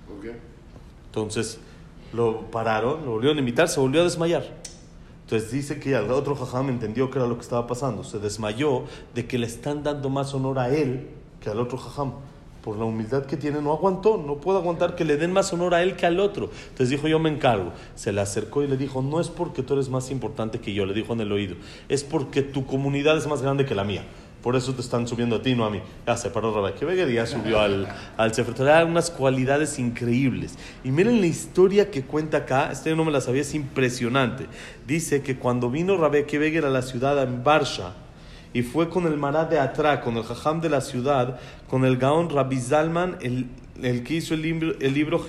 ¿Por 0.07 0.21
qué? 0.21 0.56
Entonces 1.17 1.59
lo 2.13 2.41
pararon, 2.51 3.03
lo 3.03 3.11
volvieron 3.13 3.37
a 3.37 3.39
invitar, 3.39 3.67
se 3.67 3.79
volvió 3.79 4.01
a 4.01 4.03
desmayar. 4.03 4.45
Entonces 5.23 5.51
dice 5.51 5.79
que 5.79 5.95
el 5.95 6.11
otro 6.11 6.35
jajam 6.35 6.69
entendió 6.69 7.09
que 7.09 7.17
era 7.17 7.27
lo 7.27 7.35
que 7.35 7.41
estaba 7.41 7.65
pasando. 7.65 8.03
Se 8.03 8.19
desmayó 8.19 8.83
de 9.15 9.25
que 9.25 9.37
le 9.37 9.47
están 9.47 9.83
dando 9.83 10.09
más 10.09 10.33
honor 10.33 10.59
a 10.59 10.69
él 10.69 11.07
que 11.41 11.49
al 11.49 11.59
otro 11.59 11.77
jajam. 11.77 12.13
Por 12.63 12.77
la 12.77 12.85
humildad 12.85 13.25
que 13.25 13.37
tiene, 13.37 13.61
no 13.61 13.71
aguantó, 13.71 14.17
no 14.17 14.35
puede 14.35 14.59
aguantar 14.59 14.95
que 14.95 15.05
le 15.05 15.17
den 15.17 15.33
más 15.33 15.51
honor 15.53 15.73
a 15.73 15.81
él 15.81 15.95
que 15.95 16.05
al 16.05 16.19
otro. 16.19 16.49
Entonces 16.69 16.89
dijo, 16.89 17.07
yo 17.07 17.17
me 17.17 17.29
encargo. 17.29 17.71
Se 17.95 18.11
le 18.11 18.21
acercó 18.21 18.61
y 18.61 18.67
le 18.67 18.77
dijo, 18.77 19.01
no 19.01 19.19
es 19.19 19.29
porque 19.29 19.63
tú 19.63 19.73
eres 19.73 19.89
más 19.89 20.11
importante 20.11 20.59
que 20.59 20.73
yo, 20.73 20.85
le 20.85 20.93
dijo 20.93 21.13
en 21.13 21.21
el 21.21 21.31
oído, 21.31 21.55
es 21.89 22.03
porque 22.03 22.41
tu 22.41 22.65
comunidad 22.65 23.17
es 23.17 23.25
más 23.25 23.41
grande 23.41 23.65
que 23.65 23.73
la 23.73 23.83
mía. 23.83 24.03
Por 24.47 24.55
eso 24.55 24.73
te 24.73 24.79
están 24.79 25.05
subiendo 25.05 25.35
a 25.35 25.41
ti, 25.41 25.55
no 25.55 25.65
a 25.65 25.69
mí. 25.69 25.81
Ya 26.05 26.15
se 26.15 26.29
paró 26.29 26.53
Rabbi 26.53 27.11
y 27.11 27.15
ya 27.15 27.25
subió 27.25 27.59
al, 27.59 27.85
al 28.15 28.33
Sefer 28.33 28.53
Torah. 28.53 28.85
unas 28.85 29.11
cualidades 29.11 29.77
increíbles. 29.77 30.57
Y 30.85 30.91
miren 30.91 31.19
la 31.19 31.27
historia 31.27 31.91
que 31.91 32.03
cuenta 32.03 32.37
acá. 32.37 32.71
Este 32.71 32.95
no 32.95 33.03
me 33.03 33.11
la 33.11 33.19
sabía, 33.19 33.41
es 33.41 33.53
impresionante. 33.53 34.45
Dice 34.87 35.21
que 35.21 35.35
cuando 35.35 35.69
vino 35.69 35.97
Rabbi 35.97 36.19
Akiva 36.19 36.45
a 36.65 36.69
la 36.69 36.81
ciudad 36.81 37.21
en 37.21 37.43
Barsha, 37.43 37.91
y 38.53 38.61
fue 38.61 38.87
con 38.87 39.05
el 39.05 39.17
Mará 39.17 39.43
de 39.43 39.59
Atra, 39.59 39.99
con 39.99 40.15
el 40.15 40.23
Jajam 40.23 40.61
de 40.61 40.69
la 40.69 40.79
ciudad, 40.79 41.41
con 41.69 41.83
el 41.83 41.97
Gaón 41.97 42.29
Rabbi 42.29 42.55
Zalman, 42.55 43.17
el, 43.19 43.47
el 43.83 44.01
que 44.05 44.13
hizo 44.13 44.33
el 44.33 44.43
libro, 44.43 44.75
el 44.79 44.93
libro. 44.93 45.19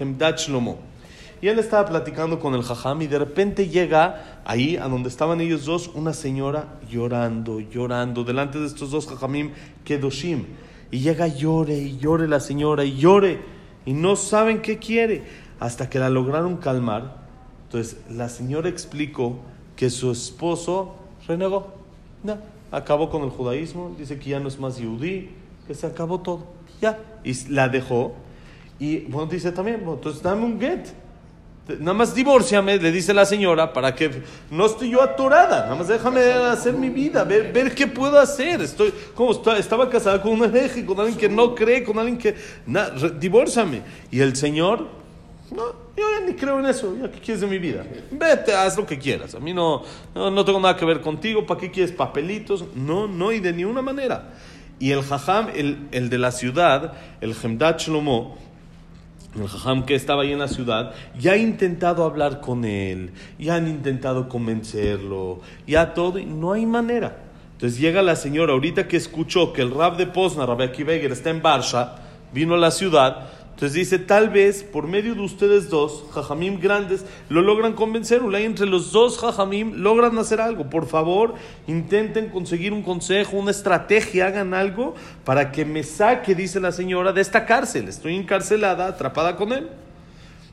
Y 1.41 1.49
él 1.49 1.59
estaba 1.59 1.89
platicando 1.89 2.41
con 2.41 2.55
el 2.55 2.63
Jajam 2.63 3.03
y 3.03 3.07
de 3.07 3.19
repente 3.19 3.69
llega 3.69 4.41
ahí, 4.45 4.77
a 4.77 4.89
donde 4.89 5.09
estaban 5.09 5.41
ellos 5.41 5.65
dos, 5.65 5.89
una 5.95 6.13
señora 6.13 6.79
llorando, 6.91 7.61
llorando, 7.61 8.25
delante 8.25 8.59
de 8.59 8.67
estos 8.67 8.91
dos 8.91 9.07
Jajamim 9.07 9.53
Kedoshim. 9.85 10.47
Y 10.91 11.01
llega, 11.01 11.29
llore 11.29 11.77
y 11.79 11.99
llore 11.99 12.27
la 12.27 12.41
señora 12.41 12.85
y 12.85 12.97
llore 12.97 13.41
y 13.85 13.93
no 13.93 14.17
saben 14.17 14.63
qué 14.63 14.79
quiere, 14.79 15.23
hasta 15.61 15.89
que 15.89 15.99
la 15.99 16.11
lograron 16.11 16.57
calmar. 16.57 17.17
Entonces 17.65 17.99
la 18.11 18.29
señora 18.29 18.69
explicó 18.69 19.39
que 19.77 19.91
su 19.91 20.11
esposo 20.11 20.97
renegó. 21.27 21.75
No, 22.23 22.39
acabó 22.73 23.11
con 23.11 23.23
el 23.23 23.31
judaísmo, 23.31 23.95
dice 23.97 24.19
que 24.19 24.31
ya 24.31 24.41
no 24.41 24.49
es 24.49 24.59
más 24.59 24.79
yudí, 24.79 25.31
que 25.67 25.75
se 25.75 25.87
acabó 25.87 26.21
todo. 26.21 26.47
Ya. 26.81 26.99
Y 27.25 27.33
la 27.49 27.69
dejó. 27.69 28.15
Y 28.79 29.01
bueno, 29.07 29.31
dice 29.31 29.53
también, 29.53 29.83
entonces 29.87 30.23
dame 30.23 30.45
un 30.45 30.61
get. 30.61 30.89
Nada 31.81 31.93
más 31.93 32.15
divórciame, 32.15 32.79
le 32.79 32.91
dice 32.91 33.13
la 33.13 33.27
señora, 33.27 33.73
para 33.73 33.95
que 33.95 34.11
no 34.51 34.65
estoy 34.67 34.91
yo 34.91 35.03
atorada. 35.03 35.65
Nada 35.65 35.75
más 35.75 35.89
déjame 35.89 36.21
hacer 36.23 36.73
mi 36.73 36.89
vida, 36.89 37.25
ver, 37.25 37.53
ver 37.53 37.75
qué 37.75 37.87
puedo 37.87 38.19
hacer. 38.19 38.63
Estoy, 38.63 38.93
como 39.15 39.33
estaba 39.55 39.91
casada 39.91 40.23
con 40.23 40.33
un 40.33 40.45
hereje, 40.45 40.87
con 40.87 40.99
alguien 40.99 41.19
que 41.19 41.29
no 41.29 41.55
cree, 41.55 41.85
con 41.85 41.99
alguien 41.99 42.17
que. 42.17 42.35
Na, 42.67 42.89
re- 42.91 43.11
divórciame. 43.19 43.83
Y 44.11 44.21
el 44.21 44.35
señor, 44.35 44.87
no, 45.51 45.63
yo 45.97 46.05
ni 46.27 46.33
creo 46.35 46.59
en 46.59 46.67
eso. 46.67 46.97
¿Ya 47.01 47.11
qué 47.11 47.19
quieres 47.19 47.43
de 47.43 47.47
mi 47.47 47.59
vida? 47.59 47.85
Vete, 48.11 48.55
haz 48.55 48.77
lo 48.77 48.87
que 48.87 48.99
quieras. 48.99 49.35
A 49.35 49.39
mí 49.41 49.53
no, 49.53 49.83
no, 50.15 50.31
no 50.31 50.45
tengo 50.45 50.61
nada 50.61 50.75
que 50.75 50.87
ver 50.87 51.03
contigo. 51.03 51.45
¿Para 51.47 51.61
qué 51.61 51.71
quieres 51.71 51.93
papelitos? 51.93 52.65
No, 52.75 53.07
no, 53.07 53.31
y 53.31 53.41
de 53.41 53.53
ninguna 53.53 53.83
manera. 53.83 54.31
Y 54.81 54.93
el 54.93 55.03
jajam, 55.03 55.49
el, 55.55 55.89
el 55.91 56.09
de 56.09 56.19
la 56.19 56.31
ciudad, 56.33 56.95
el 57.21 57.35
Hemdat 57.43 57.81
Shlomo, 57.81 58.39
el 59.43 59.49
jajam 59.49 59.85
que 59.85 59.95
estaba 59.95 60.23
ahí 60.23 60.33
en 60.33 60.39
la 60.39 60.49
ciudad, 60.49 60.95
ya 61.19 61.33
ha 61.33 61.37
intentado 61.37 62.05
hablar 62.05 62.41
con 62.41 62.65
él, 62.65 63.11
ya 63.39 63.57
han 63.57 63.69
intentado 63.69 64.29
convencerlo, 64.29 65.41
ya 65.67 65.95
todo, 65.95 66.19
y 66.19 66.27
no 66.27 66.53
hay 66.53 66.67
manera. 66.67 67.17
Entonces 67.53 67.81
llega 67.81 68.03
la 68.03 68.17
señora, 68.17 68.53
ahorita 68.53 68.87
que 68.87 68.97
escuchó 68.97 69.53
que 69.53 69.63
el 69.63 69.73
rab 69.73 69.97
de 69.97 70.07
Posna, 70.07 70.47
Rabbi 70.47 70.65
Akiveger, 70.65 71.11
está 71.11 71.31
en 71.31 71.43
Barsha, 71.43 71.97
vino 72.33 72.55
a 72.55 72.59
la 72.59 72.71
ciudad, 72.71 73.29
entonces 73.59 73.75
dice, 73.75 73.99
tal 73.99 74.29
vez 74.29 74.63
por 74.63 74.87
medio 74.87 75.17
de 75.17 75.21
ustedes 75.21 75.69
dos, 75.69 76.05
jajamim 76.15 76.61
grandes, 76.61 77.05
lo 77.29 77.43
logran 77.43 77.73
convencer, 77.73 78.23
y 78.23 78.45
entre 78.45 78.67
los 78.67 78.93
dos 78.93 79.19
jajamim 79.19 79.83
logran 79.83 80.17
hacer 80.17 80.41
algo. 80.41 80.71
Por 80.71 80.87
favor, 80.87 81.35
intenten 81.67 82.29
conseguir 82.29 82.73
un 82.73 82.85
consejo, 82.85 83.37
una 83.37 83.51
estrategia, 83.51 84.29
hagan 84.29 84.55
algo 84.55 84.95
para 85.25 85.51
que 85.51 85.65
me 85.65 85.83
saque, 85.83 86.37
dice 86.37 86.61
la 86.61 86.71
señora, 86.71 87.13
de 87.13 87.21
esta 87.21 87.47
cárcel. 87.47 87.89
Estoy 87.89 88.15
encarcelada, 88.15 88.87
atrapada 88.87 89.35
con 89.35 89.53
él. 89.53 89.69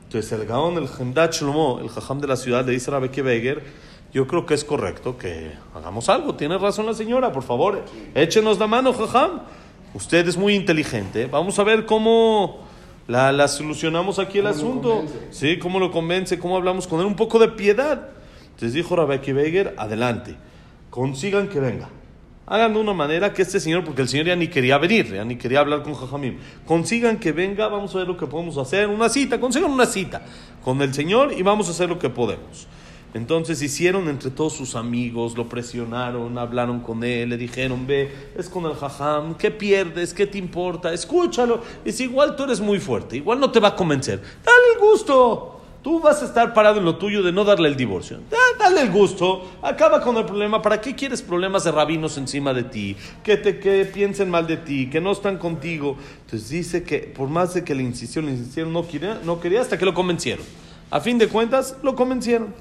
Entonces 0.02 0.32
el 0.32 0.44
Gaón, 0.44 0.76
el 0.76 0.88
Hemdat 0.98 1.32
el 1.80 1.88
jajam 1.88 2.20
de 2.20 2.26
la 2.26 2.34
ciudad, 2.34 2.66
le 2.66 2.72
dice 2.72 2.90
a 2.90 2.94
Rabbi 2.94 3.22
Beger, 3.22 3.62
yo 4.12 4.26
creo 4.26 4.46
que 4.46 4.54
es 4.54 4.64
correcto 4.64 5.16
que 5.16 5.52
hagamos 5.76 6.08
algo. 6.08 6.34
Tiene 6.34 6.58
razón 6.58 6.86
la 6.86 6.94
señora, 6.94 7.30
por 7.30 7.44
favor, 7.44 7.84
échenos 8.16 8.58
la 8.58 8.66
mano, 8.66 8.92
jajam. 8.92 9.42
Usted 9.94 10.26
es 10.26 10.36
muy 10.36 10.56
inteligente. 10.56 11.26
Vamos 11.26 11.56
a 11.60 11.62
ver 11.62 11.86
cómo 11.86 12.65
la, 13.08 13.32
la 13.32 13.48
solucionamos 13.48 14.18
aquí 14.18 14.38
el 14.38 14.44
¿Cómo 14.44 14.54
lo 14.54 14.58
asunto. 14.58 15.04
Sí, 15.30 15.58
cómo 15.58 15.78
lo 15.78 15.90
convence, 15.90 16.38
cómo 16.38 16.56
hablamos 16.56 16.86
con 16.86 17.00
él. 17.00 17.06
Un 17.06 17.16
poco 17.16 17.38
de 17.38 17.48
piedad. 17.48 18.08
Entonces 18.46 18.72
dijo 18.72 18.96
Rabbi 18.96 19.32
Beger, 19.32 19.74
adelante, 19.76 20.34
consigan 20.90 21.48
que 21.48 21.60
venga. 21.60 21.90
Hagan 22.46 22.74
de 22.74 22.80
una 22.80 22.92
manera 22.92 23.32
que 23.32 23.42
este 23.42 23.58
señor, 23.58 23.84
porque 23.84 24.02
el 24.02 24.08
señor 24.08 24.26
ya 24.26 24.36
ni 24.36 24.46
quería 24.46 24.78
venir, 24.78 25.12
ya 25.12 25.24
ni 25.24 25.36
quería 25.36 25.60
hablar 25.60 25.82
con 25.82 25.94
Jajamim, 25.94 26.38
consigan 26.64 27.18
que 27.18 27.32
venga, 27.32 27.66
vamos 27.66 27.94
a 27.94 27.98
ver 27.98 28.06
lo 28.06 28.16
que 28.16 28.26
podemos 28.26 28.56
hacer, 28.56 28.86
una 28.86 29.08
cita, 29.08 29.40
consigan 29.40 29.70
una 29.70 29.84
cita 29.84 30.22
con 30.64 30.80
el 30.80 30.94
señor 30.94 31.32
y 31.32 31.42
vamos 31.42 31.66
a 31.66 31.72
hacer 31.72 31.88
lo 31.88 31.98
que 31.98 32.08
podemos. 32.08 32.68
Entonces 33.14 33.62
hicieron 33.62 34.08
entre 34.08 34.30
todos 34.30 34.52
sus 34.52 34.74
amigos, 34.74 35.36
lo 35.36 35.48
presionaron, 35.48 36.36
hablaron 36.36 36.80
con 36.80 37.02
él, 37.02 37.30
le 37.30 37.36
dijeron, 37.38 37.86
ve, 37.86 38.12
es 38.36 38.48
con 38.50 38.66
el 38.66 38.74
jajam, 38.74 39.36
¿qué 39.36 39.50
pierdes? 39.50 40.12
¿Qué 40.12 40.26
te 40.26 40.36
importa? 40.36 40.92
Escúchalo. 40.92 41.62
Es 41.84 41.98
igual 42.00 42.36
tú 42.36 42.44
eres 42.44 42.60
muy 42.60 42.78
fuerte, 42.78 43.16
igual 43.16 43.40
no 43.40 43.50
te 43.50 43.58
va 43.60 43.68
a 43.68 43.76
convencer. 43.76 44.18
Dale 44.44 44.74
el 44.74 44.80
gusto. 44.80 45.52
Tú 45.82 46.00
vas 46.00 46.20
a 46.20 46.24
estar 46.24 46.52
parado 46.52 46.78
en 46.80 46.84
lo 46.84 46.96
tuyo 46.96 47.22
de 47.22 47.30
no 47.30 47.44
darle 47.44 47.68
el 47.68 47.76
divorcio. 47.76 48.18
Da- 48.28 48.36
dale 48.58 48.80
el 48.80 48.90
gusto, 48.90 49.52
acaba 49.62 50.00
con 50.02 50.16
el 50.16 50.24
problema. 50.24 50.60
¿Para 50.60 50.80
qué 50.80 50.96
quieres 50.96 51.22
problemas 51.22 51.62
de 51.62 51.70
rabinos 51.70 52.18
encima 52.18 52.52
de 52.52 52.64
ti? 52.64 52.96
Que, 53.22 53.36
te, 53.36 53.60
que 53.60 53.84
piensen 53.84 54.28
mal 54.28 54.48
de 54.48 54.56
ti, 54.56 54.90
que 54.90 55.00
no 55.00 55.12
están 55.12 55.38
contigo. 55.38 55.96
Entonces 56.24 56.48
dice 56.48 56.82
que 56.82 56.98
por 56.98 57.28
más 57.28 57.54
de 57.54 57.62
que 57.62 57.72
le 57.74 57.84
insistieron, 57.84 58.28
le 58.28 58.36
insistieron, 58.36 58.72
no 58.72 58.86
quería, 58.86 59.20
no 59.24 59.38
quería 59.40 59.60
hasta 59.60 59.78
que 59.78 59.84
lo 59.84 59.94
convencieron. 59.94 60.44
A 60.90 60.98
fin 61.00 61.18
de 61.18 61.28
cuentas, 61.28 61.76
lo 61.84 61.94
convencieron. 61.94 62.52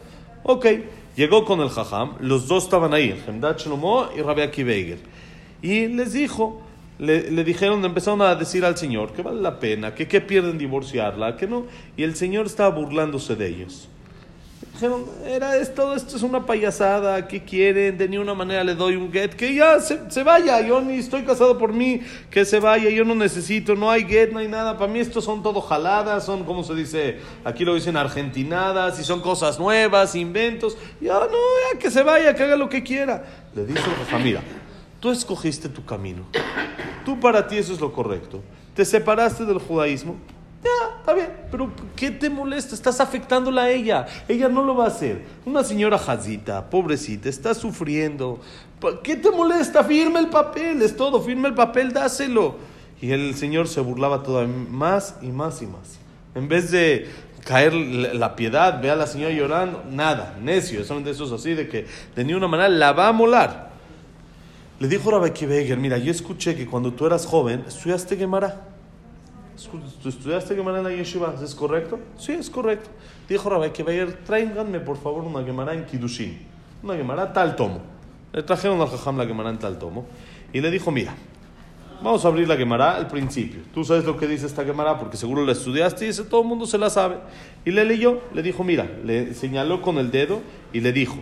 Ok, 0.48 0.68
llegó 1.16 1.44
con 1.44 1.60
el 1.62 1.70
jajam, 1.70 2.18
los 2.20 2.48
dos 2.48 2.66
estaban 2.66 2.94
ahí, 2.94 3.10
el 3.10 3.56
Shlomo 3.56 4.10
y 4.16 4.22
Rabbi 4.22 4.44
Akiva 4.44 4.74
Y 5.64 5.88
les 5.88 6.14
dijo, 6.14 6.62
le, 7.00 7.32
le 7.32 7.44
dijeron, 7.44 7.84
empezaron 7.84 8.22
a 8.22 8.36
decir 8.36 8.64
al 8.64 8.78
Señor 8.78 9.12
que 9.14 9.24
vale 9.24 9.42
la 9.42 9.60
pena, 9.60 9.96
que 9.96 10.08
qué 10.08 10.22
pierden 10.22 10.60
divorciarla, 10.60 11.36
que 11.36 11.48
no. 11.48 11.66
Y 11.98 12.04
el 12.04 12.16
Señor 12.16 12.46
estaba 12.46 12.70
burlándose 12.70 13.36
de 13.36 13.48
ellos. 13.48 13.90
Dijeron, 14.74 15.06
era 15.26 15.56
esto, 15.56 15.96
esto 15.96 16.18
es 16.18 16.24
una 16.24 16.46
payasada, 16.46 17.28
¿qué 17.28 17.44
quieren? 17.44 17.98
De 17.98 18.10
ninguna 18.10 18.34
manera 18.34 18.62
le 18.64 18.76
doy 18.76 18.96
un 18.96 19.12
get, 19.12 19.34
que 19.34 19.54
ya 19.54 19.80
se, 19.80 20.12
se 20.12 20.24
vaya, 20.24 20.60
yo 20.62 20.82
ni 20.82 20.96
estoy 20.96 21.24
casado 21.24 21.58
por 21.58 21.72
mí, 21.72 22.02
que 22.30 22.44
se 22.44 22.60
vaya, 22.60 22.90
yo 22.90 23.06
no 23.06 23.16
necesito, 23.16 23.76
no 23.76 23.90
hay 23.90 24.06
get, 24.06 24.32
no 24.32 24.40
hay 24.40 24.50
nada, 24.50 24.78
para 24.78 24.92
mí 24.92 25.00
estos 25.00 25.24
son 25.24 25.42
todo 25.44 25.62
jaladas, 25.62 26.26
son, 26.26 26.44
como 26.44 26.64
se 26.64 26.76
dice, 26.76 27.20
aquí 27.46 27.64
lo 27.64 27.74
dicen 27.76 27.96
argentinadas, 27.96 29.00
y 29.00 29.06
son 29.06 29.22
cosas 29.22 29.60
nuevas, 29.60 30.14
inventos, 30.16 30.78
ya 31.00 31.14
no, 31.14 31.38
ya 31.72 31.80
que 31.80 31.90
se 31.90 32.04
vaya, 32.04 32.36
que 32.36 32.44
haga 32.44 32.58
lo 32.58 32.68
que 32.68 32.84
quiera. 32.84 33.24
Le 33.56 33.66
dice 33.66 33.80
Rafa, 33.80 34.20
mira, 34.20 34.42
tú 35.00 35.10
escogiste 35.10 35.70
tu 35.70 35.86
camino, 35.86 36.26
tú 37.06 37.18
para 37.20 37.48
ti 37.48 37.58
eso 37.58 37.72
es 37.74 37.80
lo 37.80 37.94
correcto, 37.94 38.42
te 38.74 38.84
separaste 38.84 39.46
del 39.46 39.60
judaísmo, 39.60 40.18
ya, 40.66 40.98
está 40.98 41.14
bien, 41.14 41.30
pero 41.52 41.72
¿qué 41.96 42.12
te 42.12 42.30
molesta? 42.30 42.74
Estás 42.76 43.00
afectándola 43.00 43.64
a 43.64 43.70
ella. 43.70 44.06
Ella 44.28 44.50
no 44.50 44.64
lo 44.64 44.76
va 44.76 44.86
a 44.86 44.88
hacer. 44.88 45.24
Una 45.46 45.64
señora 45.64 45.98
jazita, 45.98 46.70
pobrecita, 46.70 47.30
está 47.30 47.54
sufriendo. 47.54 48.40
¿Qué 49.04 49.16
te 49.16 49.32
molesta? 49.32 49.84
Firma 49.84 50.20
el 50.20 50.28
papel, 50.28 50.82
es 50.82 50.96
todo. 50.96 51.22
Firma 51.22 51.48
el 51.48 51.54
papel, 51.54 51.94
dáselo. 51.94 52.56
Y 53.02 53.12
el 53.12 53.36
señor 53.36 53.68
se 53.68 53.82
burlaba 53.82 54.24
todavía 54.24 54.54
más 54.70 55.16
y 55.22 55.28
más 55.28 55.62
y 55.62 55.68
más. 55.68 56.00
En 56.34 56.48
vez 56.48 56.72
de 56.72 57.10
caer 57.46 57.74
la 57.74 58.14
la 58.14 58.36
piedad, 58.36 58.82
ve 58.82 58.90
a 58.90 58.96
la 58.96 59.08
señora 59.08 59.34
llorando, 59.34 59.84
nada, 59.90 60.36
necio. 60.42 60.84
Son 60.84 61.04
de 61.04 61.12
esos 61.12 61.32
así, 61.32 61.54
de 61.54 61.68
que 61.68 61.86
de 62.16 62.24
ninguna 62.24 62.48
manera 62.48 62.70
la 62.70 62.92
va 62.92 63.08
a 63.08 63.12
molar. 63.12 63.70
Le 64.80 64.88
dijo 64.88 65.10
Rabbi 65.10 65.46
Beger, 65.46 65.78
mira, 65.78 65.98
yo 65.98 66.12
escuché 66.12 66.56
que 66.56 66.66
cuando 66.66 66.92
tú 66.92 67.06
eras 67.06 67.26
joven 67.26 67.64
estudiaste 67.68 68.18
Gemara. 68.18 68.75
¿Tú 70.02 70.10
estudiaste 70.10 70.56
Gemara 70.56 70.80
en 70.80 70.98
yeshiva? 70.98 71.34
¿Es 71.42 71.56
correcto? 71.56 72.00
Sí, 72.18 72.34
es 72.34 72.50
correcto. 72.50 72.90
Dijo 73.30 73.50
Rabbi 73.50 73.70
Kebeir, 73.70 74.24
tráiganme 74.26 74.80
por 74.82 74.98
favor 74.98 75.24
una 75.24 75.44
Gemara 75.44 75.74
en 75.74 75.86
Kiddushin. 75.86 76.40
Una 76.84 76.96
Gemara 76.96 77.32
tal 77.32 77.56
tomo. 77.56 77.80
Le 78.34 78.44
trajeron 78.44 78.82
al 78.82 78.90
Jajam 78.90 79.18
la 79.18 79.26
Gemara 79.26 79.50
en 79.50 79.58
tal 79.58 79.80
tomo. 79.80 80.06
Y 80.52 80.60
le 80.60 80.70
dijo, 80.72 80.92
mira, 80.92 81.16
vamos 82.04 82.26
a 82.26 82.28
abrir 82.28 82.48
la 82.48 82.58
Gemara 82.58 82.98
al 82.98 83.08
principio. 83.08 83.62
Tú 83.74 83.86
sabes 83.86 84.04
lo 84.04 84.18
que 84.18 84.28
dice 84.28 84.46
esta 84.46 84.66
Gemara 84.66 85.00
porque 85.00 85.16
seguro 85.16 85.46
la 85.46 85.54
estudiaste 85.54 86.04
y 86.04 86.08
dice, 86.10 86.24
todo 86.24 86.42
el 86.42 86.48
mundo 86.48 86.66
se 86.66 86.78
la 86.78 86.90
sabe. 86.90 87.16
Y 87.64 87.72
le 87.72 87.86
leyó, 87.86 88.22
le 88.34 88.44
dijo, 88.44 88.64
mira, 88.64 88.90
le 89.06 89.34
señaló 89.34 89.82
con 89.82 89.98
el 89.98 90.12
dedo 90.12 90.42
y 90.74 90.82
le 90.82 90.92
dijo, 90.92 91.16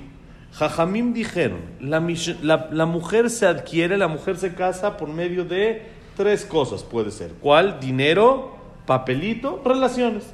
Jajamim 0.53 1.13
dijeron, 1.13 1.59
la 1.79 2.85
mujer 2.85 3.29
se 3.29 3.45
adquiere, 3.45 3.97
la 3.97 4.07
mujer 4.07 4.37
se 4.37 4.55
casa 4.55 4.97
por 4.97 5.09
medio 5.09 5.45
de 5.45 6.02
tres 6.15 6.45
cosas, 6.45 6.83
puede 6.83 7.11
ser. 7.11 7.31
¿Cuál? 7.41 7.79
Dinero, 7.79 8.55
papelito, 8.85 9.61
relaciones. 9.63 10.25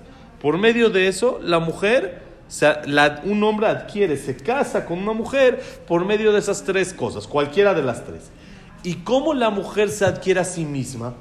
Por 0.41 0.57
medio 0.57 0.89
de 0.89 1.07
eso, 1.07 1.39
la 1.43 1.59
mujer, 1.59 2.23
un 3.25 3.43
hombre 3.43 3.67
adquiere, 3.67 4.17
se 4.17 4.37
casa 4.37 4.85
con 4.85 4.99
una 4.99 5.13
mujer 5.13 5.61
por 5.87 6.05
medio 6.05 6.31
de 6.31 6.39
esas 6.39 6.63
tres 6.63 6.93
cosas, 6.93 7.27
cualquiera 7.27 7.73
de 7.73 7.83
las 7.83 8.05
tres. 8.05 8.31
¿Y 8.83 8.95
cómo 8.95 9.33
la 9.33 9.49
mujer 9.49 9.89
se 9.89 10.05
adquiere 10.05 10.39
a 10.39 10.45
sí 10.45 10.63
misma? 10.63 11.13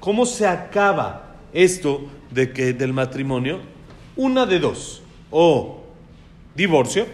¿Cómo 0.00 0.24
se 0.24 0.46
acaba 0.46 1.36
esto 1.52 2.02
de 2.30 2.52
que, 2.52 2.72
del 2.72 2.92
matrimonio? 2.92 3.60
Una 4.16 4.46
de 4.46 4.58
dos. 4.58 5.02
O 5.30 5.82
divorcio, 6.54 7.06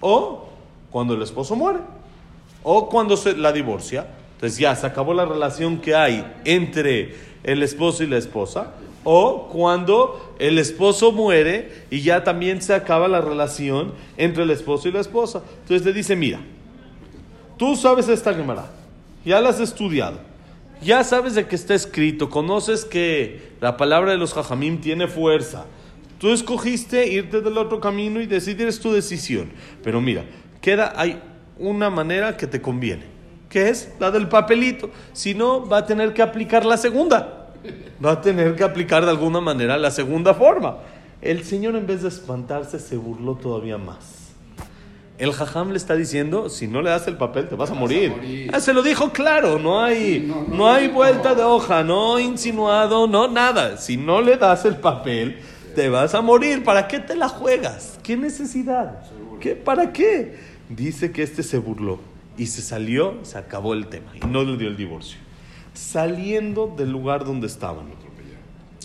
o 0.00 0.48
cuando 0.90 1.14
el 1.14 1.22
esposo 1.22 1.56
muere, 1.56 1.78
o 2.62 2.88
cuando 2.88 3.16
se 3.16 3.36
la 3.36 3.52
divorcia, 3.52 4.06
Entonces 4.36 4.58
ya 4.58 4.76
se 4.76 4.86
acabó 4.86 5.14
la 5.14 5.24
relación 5.24 5.78
que 5.78 5.94
hay 5.94 6.24
entre 6.44 7.14
el 7.42 7.62
esposo 7.62 8.04
y 8.04 8.06
la 8.06 8.18
esposa. 8.18 8.74
O 9.02 9.48
cuando 9.48 10.34
el 10.38 10.58
esposo 10.58 11.12
muere 11.12 11.84
y 11.90 12.02
ya 12.02 12.24
también 12.24 12.60
se 12.60 12.74
acaba 12.74 13.08
la 13.08 13.20
relación 13.20 13.94
entre 14.16 14.42
el 14.42 14.50
esposo 14.50 14.88
y 14.88 14.92
la 14.92 15.00
esposa. 15.00 15.42
Entonces 15.62 15.86
le 15.86 15.92
dice, 15.92 16.16
mira, 16.16 16.40
tú 17.56 17.76
sabes 17.76 18.08
esta 18.08 18.34
Gemara, 18.34 18.66
ya 19.24 19.40
la 19.40 19.50
has 19.50 19.60
estudiado, 19.60 20.18
ya 20.82 21.04
sabes 21.04 21.34
de 21.34 21.46
qué 21.46 21.54
está 21.54 21.74
escrito, 21.74 22.28
conoces 22.28 22.84
que 22.84 23.52
la 23.60 23.76
palabra 23.76 24.10
de 24.10 24.18
los 24.18 24.34
Jajamim 24.34 24.80
tiene 24.80 25.06
fuerza. 25.06 25.66
Tú 26.18 26.32
escogiste 26.32 27.08
irte 27.08 27.40
del 27.40 27.58
otro 27.58 27.80
camino 27.80 28.20
y 28.20 28.26
decidir 28.26 28.66
es 28.66 28.80
tu 28.80 28.92
decisión. 28.92 29.50
Pero 29.82 30.00
mira, 30.00 30.24
queda, 30.60 30.92
hay 30.96 31.20
una 31.58 31.90
manera 31.90 32.36
que 32.36 32.46
te 32.46 32.60
conviene, 32.60 33.04
que 33.48 33.68
es 33.68 33.92
la 33.98 34.10
del 34.10 34.28
papelito. 34.28 34.90
Si 35.12 35.34
no, 35.34 35.66
va 35.66 35.78
a 35.78 35.86
tener 35.86 36.14
que 36.14 36.22
aplicar 36.22 36.64
la 36.64 36.76
segunda. 36.76 37.48
Va 38.04 38.12
a 38.12 38.20
tener 38.20 38.54
que 38.56 38.64
aplicar 38.64 39.04
de 39.04 39.10
alguna 39.10 39.40
manera 39.40 39.76
la 39.78 39.90
segunda 39.90 40.34
forma. 40.34 40.78
El 41.22 41.44
Señor 41.44 41.76
en 41.76 41.86
vez 41.86 42.02
de 42.02 42.08
espantarse 42.08 42.78
se 42.78 42.96
burló 42.96 43.36
todavía 43.36 43.78
más. 43.78 44.26
El 45.18 45.32
jajam 45.32 45.70
le 45.70 45.78
está 45.78 45.94
diciendo, 45.94 46.50
si 46.50 46.68
no 46.68 46.82
le 46.82 46.90
das 46.90 47.08
el 47.08 47.16
papel 47.16 47.48
te 47.48 47.54
vas 47.54 47.70
a 47.70 47.74
morir. 47.74 48.50
Ah, 48.52 48.60
se 48.60 48.74
lo 48.74 48.82
dijo 48.82 49.12
claro, 49.12 49.58
no 49.58 49.82
hay, 49.82 50.30
no, 50.48 50.70
hay 50.70 50.88
vuelta 50.88 51.34
de 51.34 51.42
hoja, 51.42 51.82
no 51.82 52.18
insinuado, 52.18 53.06
no 53.06 53.26
nada. 53.26 53.78
Si 53.78 53.96
no 53.96 54.20
le 54.20 54.36
das 54.36 54.66
el 54.66 54.76
papel, 54.76 55.38
te 55.74 55.88
vas 55.88 56.14
a 56.14 56.20
morir. 56.20 56.62
¿Para 56.62 56.86
qué 56.86 56.98
te 56.98 57.16
la 57.16 57.30
juegas? 57.30 57.98
¿Qué 58.02 58.14
necesidad? 58.14 59.00
¿Qué, 59.40 59.56
¿Para 59.56 59.90
qué? 59.90 60.38
Dice 60.68 61.10
que 61.10 61.22
este 61.22 61.42
se 61.42 61.56
burló 61.56 61.98
y 62.36 62.46
se 62.46 62.62
salió, 62.62 63.18
se 63.22 63.38
acabó 63.38 63.74
el 63.74 63.86
tema 63.88 64.12
y 64.14 64.26
no 64.26 64.42
le 64.42 64.56
dio 64.56 64.68
el 64.68 64.76
divorcio. 64.76 65.18
Saliendo 65.74 66.74
del 66.76 66.90
lugar 66.90 67.24
donde 67.24 67.46
estaban. 67.46 67.86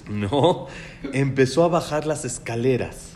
No, 0.09 0.67
empezó 1.13 1.63
a 1.63 1.67
bajar 1.67 2.05
las 2.05 2.25
escaleras 2.25 3.13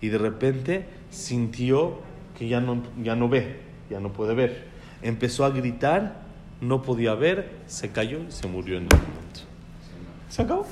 y 0.00 0.08
de 0.08 0.18
repente 0.18 0.86
sintió 1.10 2.00
que 2.38 2.48
ya 2.48 2.60
no, 2.60 2.82
ya 3.02 3.14
no 3.14 3.28
ve, 3.28 3.60
ya 3.88 4.00
no 4.00 4.12
puede 4.12 4.34
ver. 4.34 4.66
Empezó 5.00 5.44
a 5.44 5.50
gritar, 5.50 6.22
no 6.60 6.82
podía 6.82 7.14
ver, 7.14 7.52
se 7.66 7.90
cayó 7.90 8.20
y 8.28 8.32
se 8.32 8.46
murió 8.46 8.78
en 8.78 8.84
el 8.84 8.98
momento. 8.98 9.40
Se 10.28 10.42
acabó. 10.42 10.66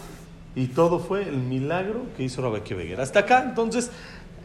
Y 0.54 0.66
todo 0.66 0.98
fue 0.98 1.22
el 1.22 1.38
milagro 1.38 2.06
que 2.16 2.24
hizo 2.24 2.42
Rabeque 2.42 2.74
Beguer. 2.74 3.00
Hasta 3.00 3.20
acá, 3.20 3.44
entonces, 3.44 3.90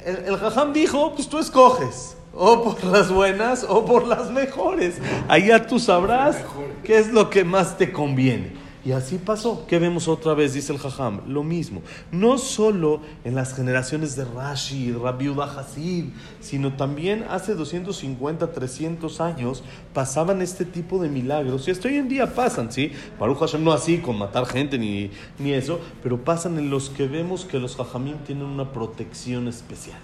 el, 0.05 0.17
el 0.17 0.37
jajam 0.37 0.71
dijo, 0.71 1.13
pues 1.15 1.27
tú 1.27 1.39
escoges, 1.39 2.15
o 2.35 2.63
por 2.63 2.83
las 2.83 3.11
buenas 3.11 3.65
o 3.67 3.85
por 3.85 4.07
las 4.07 4.29
mejores. 4.29 4.97
Allá 5.27 5.65
tú 5.65 5.79
sabrás 5.79 6.37
qué 6.83 6.97
es 6.97 7.11
lo 7.11 7.29
que 7.29 7.43
más 7.43 7.77
te 7.77 7.91
conviene. 7.91 8.65
Y 8.85 8.91
así 8.91 9.17
pasó. 9.17 9.65
¿Qué 9.65 9.79
vemos 9.79 10.07
otra 10.07 10.35
vez? 10.35 10.53
Dice 10.53 10.71
el 10.71 10.77
Jajam. 10.77 11.21
Lo 11.27 11.41
mismo. 11.41 11.81
No 12.11 12.37
solo 12.37 13.01
en 13.23 13.33
las 13.33 13.55
generaciones 13.55 14.15
de 14.15 14.25
Rashi, 14.25 14.91
Rabbi 14.91 15.33
Hasid, 15.41 16.05
sino 16.39 16.73
también 16.73 17.25
hace 17.27 17.55
250, 17.55 18.51
300 18.51 19.21
años 19.21 19.63
pasaban 19.91 20.43
este 20.43 20.65
tipo 20.65 21.01
de 21.01 21.09
milagros. 21.09 21.67
Y 21.67 21.71
hasta 21.71 21.87
hoy 21.87 21.95
en 21.95 22.09
día 22.09 22.35
pasan, 22.35 22.71
¿sí? 22.71 22.91
Baruch 23.19 23.39
Hashem 23.39 23.63
no 23.63 23.73
así, 23.73 23.97
con 23.97 24.19
matar 24.19 24.45
gente 24.45 24.77
ni, 24.77 25.09
ni 25.39 25.53
eso, 25.53 25.79
pero 26.03 26.23
pasan 26.23 26.59
en 26.59 26.69
los 26.69 26.91
que 26.91 27.07
vemos 27.07 27.43
que 27.43 27.57
los 27.57 27.75
Jajamim 27.75 28.17
tienen 28.19 28.45
una 28.45 28.71
protección 28.71 29.47
especial 29.47 29.97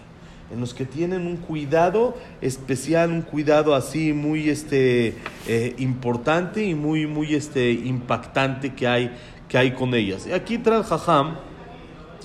en 0.52 0.60
los 0.60 0.74
que 0.74 0.86
tienen 0.86 1.28
un 1.28 1.38
cuidado 1.38 2.16
especial, 2.42 3.12
un 3.12 3.22
cuidado 3.22 3.74
así 3.74 4.14
muy 4.14 4.50
este, 4.50 5.16
eh, 5.48 5.76
importante 5.78 6.64
y 6.64 6.76
muy, 6.76 7.08
muy 7.08 7.34
este, 7.36 7.72
impactante 7.72 8.74
que 8.74 8.88
hay, 8.88 9.12
que 9.48 9.58
hay 9.58 9.72
con 9.72 9.94
ellas. 9.94 10.28
Y 10.28 10.34
aquí 10.34 10.58
trae 10.58 10.84
Jajam 10.84 11.36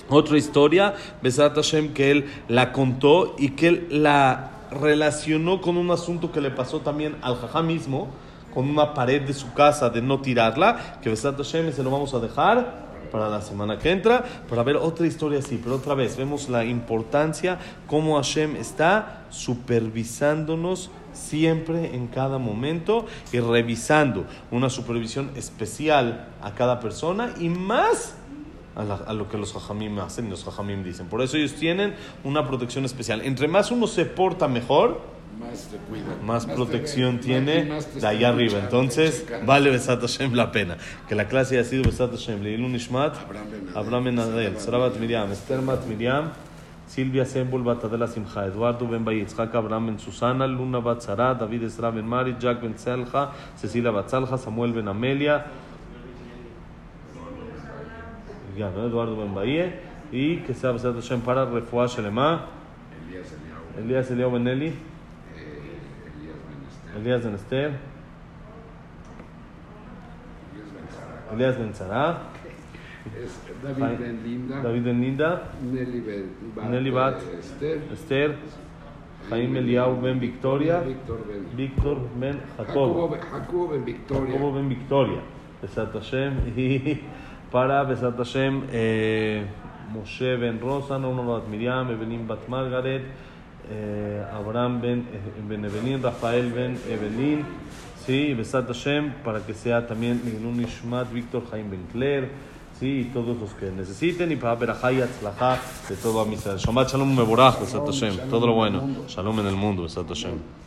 otra 0.09 0.37
historia, 0.37 0.93
Besat 1.21 1.55
Hashem, 1.55 1.93
que 1.93 2.11
él 2.11 2.25
la 2.47 2.71
contó 2.71 3.35
y 3.37 3.49
que 3.49 3.67
él 3.67 3.87
la 3.89 4.51
relacionó 4.71 5.61
con 5.61 5.77
un 5.77 5.91
asunto 5.91 6.31
que 6.31 6.41
le 6.41 6.51
pasó 6.51 6.79
también 6.79 7.15
al 7.21 7.35
Jajam 7.37 7.67
mismo, 7.67 8.09
con 8.53 8.69
una 8.69 8.93
pared 8.93 9.21
de 9.21 9.33
su 9.33 9.53
casa 9.53 9.89
de 9.89 10.01
no 10.01 10.21
tirarla, 10.21 10.99
que 11.01 11.09
Besat 11.09 11.37
Hashem 11.37 11.71
se 11.73 11.83
lo 11.83 11.91
vamos 11.91 12.13
a 12.13 12.19
dejar 12.19 12.86
para 13.09 13.29
la 13.29 13.41
semana 13.41 13.77
que 13.79 13.91
entra, 13.91 14.23
para 14.49 14.63
ver 14.63 14.77
otra 14.77 15.07
historia 15.07 15.39
así, 15.39 15.59
pero 15.61 15.75
otra 15.75 15.95
vez 15.95 16.17
vemos 16.17 16.49
la 16.49 16.65
importancia, 16.65 17.57
cómo 17.87 18.15
Hashem 18.15 18.55
está 18.55 19.25
supervisándonos 19.29 20.91
siempre 21.13 21.95
en 21.95 22.07
cada 22.07 22.37
momento 22.37 23.05
y 23.31 23.39
revisando 23.39 24.25
una 24.51 24.69
supervisión 24.69 25.31
especial 25.35 26.27
a 26.41 26.53
cada 26.53 26.79
persona 26.79 27.33
y 27.39 27.49
más 27.49 28.15
a, 28.75 29.13
lo 29.13 29.27
que 29.27 29.37
los 29.37 29.55
hajamim 29.55 29.97
hacen 29.99 30.29
los 30.29 30.47
hajamim 30.47 30.83
dicen. 30.83 31.07
Por 31.07 31.21
eso 31.21 31.37
ellos 31.37 31.55
tienen 31.55 31.95
una 32.23 32.47
protección 32.47 32.85
especial. 32.85 33.21
Entre 33.21 33.47
más 33.47 33.71
uno 33.71 33.87
se 33.87 34.05
porta 34.05 34.47
mejor, 34.47 35.01
más, 35.39 35.67
te 35.67 35.77
cuida, 35.77 36.05
más, 36.23 36.45
protección 36.45 37.19
tiene 37.19 37.65
de 37.65 38.07
allá 38.07 38.29
arriba. 38.29 38.59
Entonces, 38.59 39.25
vale 39.45 39.69
Besat 39.69 40.01
Hashem 40.01 40.33
la 40.33 40.51
pena. 40.51 40.77
Que 41.07 41.15
la 41.15 41.27
clase 41.27 41.57
haya 41.57 41.67
sido 41.67 41.83
Besat 41.83 42.11
Hashem. 42.11 42.41
Leilun 42.41 42.75
Ishmat, 42.75 43.15
Abraham 43.75 44.05
Ben 44.05 44.19
Adel, 44.19 44.57
Sarabat 44.57 44.97
Miriam, 44.99 45.31
Esther 45.31 45.61
Mat 45.61 45.85
Miriam, 45.85 46.31
Silvia 46.87 47.25
Sembul 47.25 47.63
Bat 47.63 47.85
Adela 47.85 48.07
Simcha, 48.07 48.45
Eduardo 48.47 48.87
Ben 48.87 49.03
Bayit, 49.05 49.27
Yitzhak 49.27 49.53
Abraham 49.53 49.87
Ben 49.87 49.99
Susana, 49.99 50.47
Luna 50.47 50.79
Bat 50.79 51.01
Sara, 51.01 51.35
David 51.35 51.63
Esra 51.63 51.91
Ben 51.93 52.05
Mari, 52.05 52.35
Jack 52.39 52.61
Ben 52.61 52.75
Selja, 52.77 53.31
Cecilia 53.55 53.91
Bat 53.91 54.09
Salja, 54.09 54.37
Samuel 54.37 54.73
Ben 54.73 54.87
Amelia, 54.87 55.45
ya, 58.57 58.71
¿no? 58.71 58.87
Eduardo 58.87 59.15
Ben 59.17 59.35
Bahie, 59.35 59.73
y 60.11 60.37
que 60.37 60.53
sea 60.53 60.71
Besat 60.71 60.95
Hashem 60.95 61.21
para 61.21 61.45
Refuah 61.45 61.87
Shelema, 61.87 62.47
Elías 63.77 64.09
Eliao 64.09 64.31
Ben 64.31 64.73
Eli, 66.95 67.01
Elías 67.01 67.23
Ben 67.23 67.35
Esther, 67.35 67.71
Elías 71.33 71.57
Ben 71.57 71.73
Zara, 71.73 72.21
David 73.63 73.99
Ben 73.99 74.23
Linda, 74.23 74.61
David 74.63 74.83
Ben 74.83 75.01
Linda, 75.01 75.41
Nelly 75.61 76.01
Ben 76.01 76.29
Bat, 76.55 76.69
Nelly 76.69 76.91
Bat, 76.91 77.15
Esther, 77.39 77.77
Esther, 77.93 78.35
Jaime 79.29 79.59
Eliao 79.59 79.95
Ben 80.01 80.19
Victoria, 80.19 80.79
Víctor 80.81 81.19
Ben, 81.27 81.45
Víctor 81.57 81.97
Ben 82.19 82.39
Jacobo, 82.57 83.09
Jacob, 83.09 83.11
Ben- 83.11 83.29
Jacobo 83.31 83.67
Ben 83.67 83.85
Victoria, 83.85 84.31
Jacobo 84.33 84.51
Ben 84.53 84.69
Victoria, 84.69 85.21
Besat 85.61 85.93
Hashem, 85.93 86.33
y 86.55 87.01
para 87.51 87.83
Besat 87.83 88.17
Hashem, 88.17 88.63
eh, 93.69 94.25
Abraham 94.33 94.81
Ben, 94.81 94.99
eh, 94.99 95.41
ben 95.47 95.65
Evelyn, 95.65 96.01
Rafael 96.01 96.51
Ben 96.51 96.79
Evelyn, 96.89 97.45
sí, 98.05 98.33
Besat 98.33 98.67
Hashem, 98.67 99.13
para 99.23 99.39
que 99.45 99.53
sea 99.53 99.85
también 99.85 100.21
Nilun 100.23 100.61
Ishmat, 100.61 101.11
Víctor 101.11 101.43
Jaime 101.49 101.71
Ben 101.71 101.85
Claire, 101.91 102.31
sí, 102.79 103.01
y 103.01 103.03
todos 103.05 103.37
los 103.37 103.53
que 103.53 103.71
necesiten, 103.71 104.31
y 104.31 104.35
para 104.35 104.55
Berajá 104.55 104.91
y 104.91 105.01
Atzlajá 105.01 105.59
de 105.89 105.95
todo 105.95 106.21
Amisrael. 106.21 106.57
Shabbat 106.57 106.91
Shalom 106.91 107.15
Meborach, 107.15 107.59
Besat 107.59 107.85
Hashem, 107.85 108.29
todo 108.29 108.47
lo 108.47 108.53
bueno. 108.53 108.87
Shalom 109.07 109.39
en 109.39 109.47
el 109.47 109.55
mundo, 109.55 109.83
Besat 109.83 110.07
Hashem. 110.07 110.57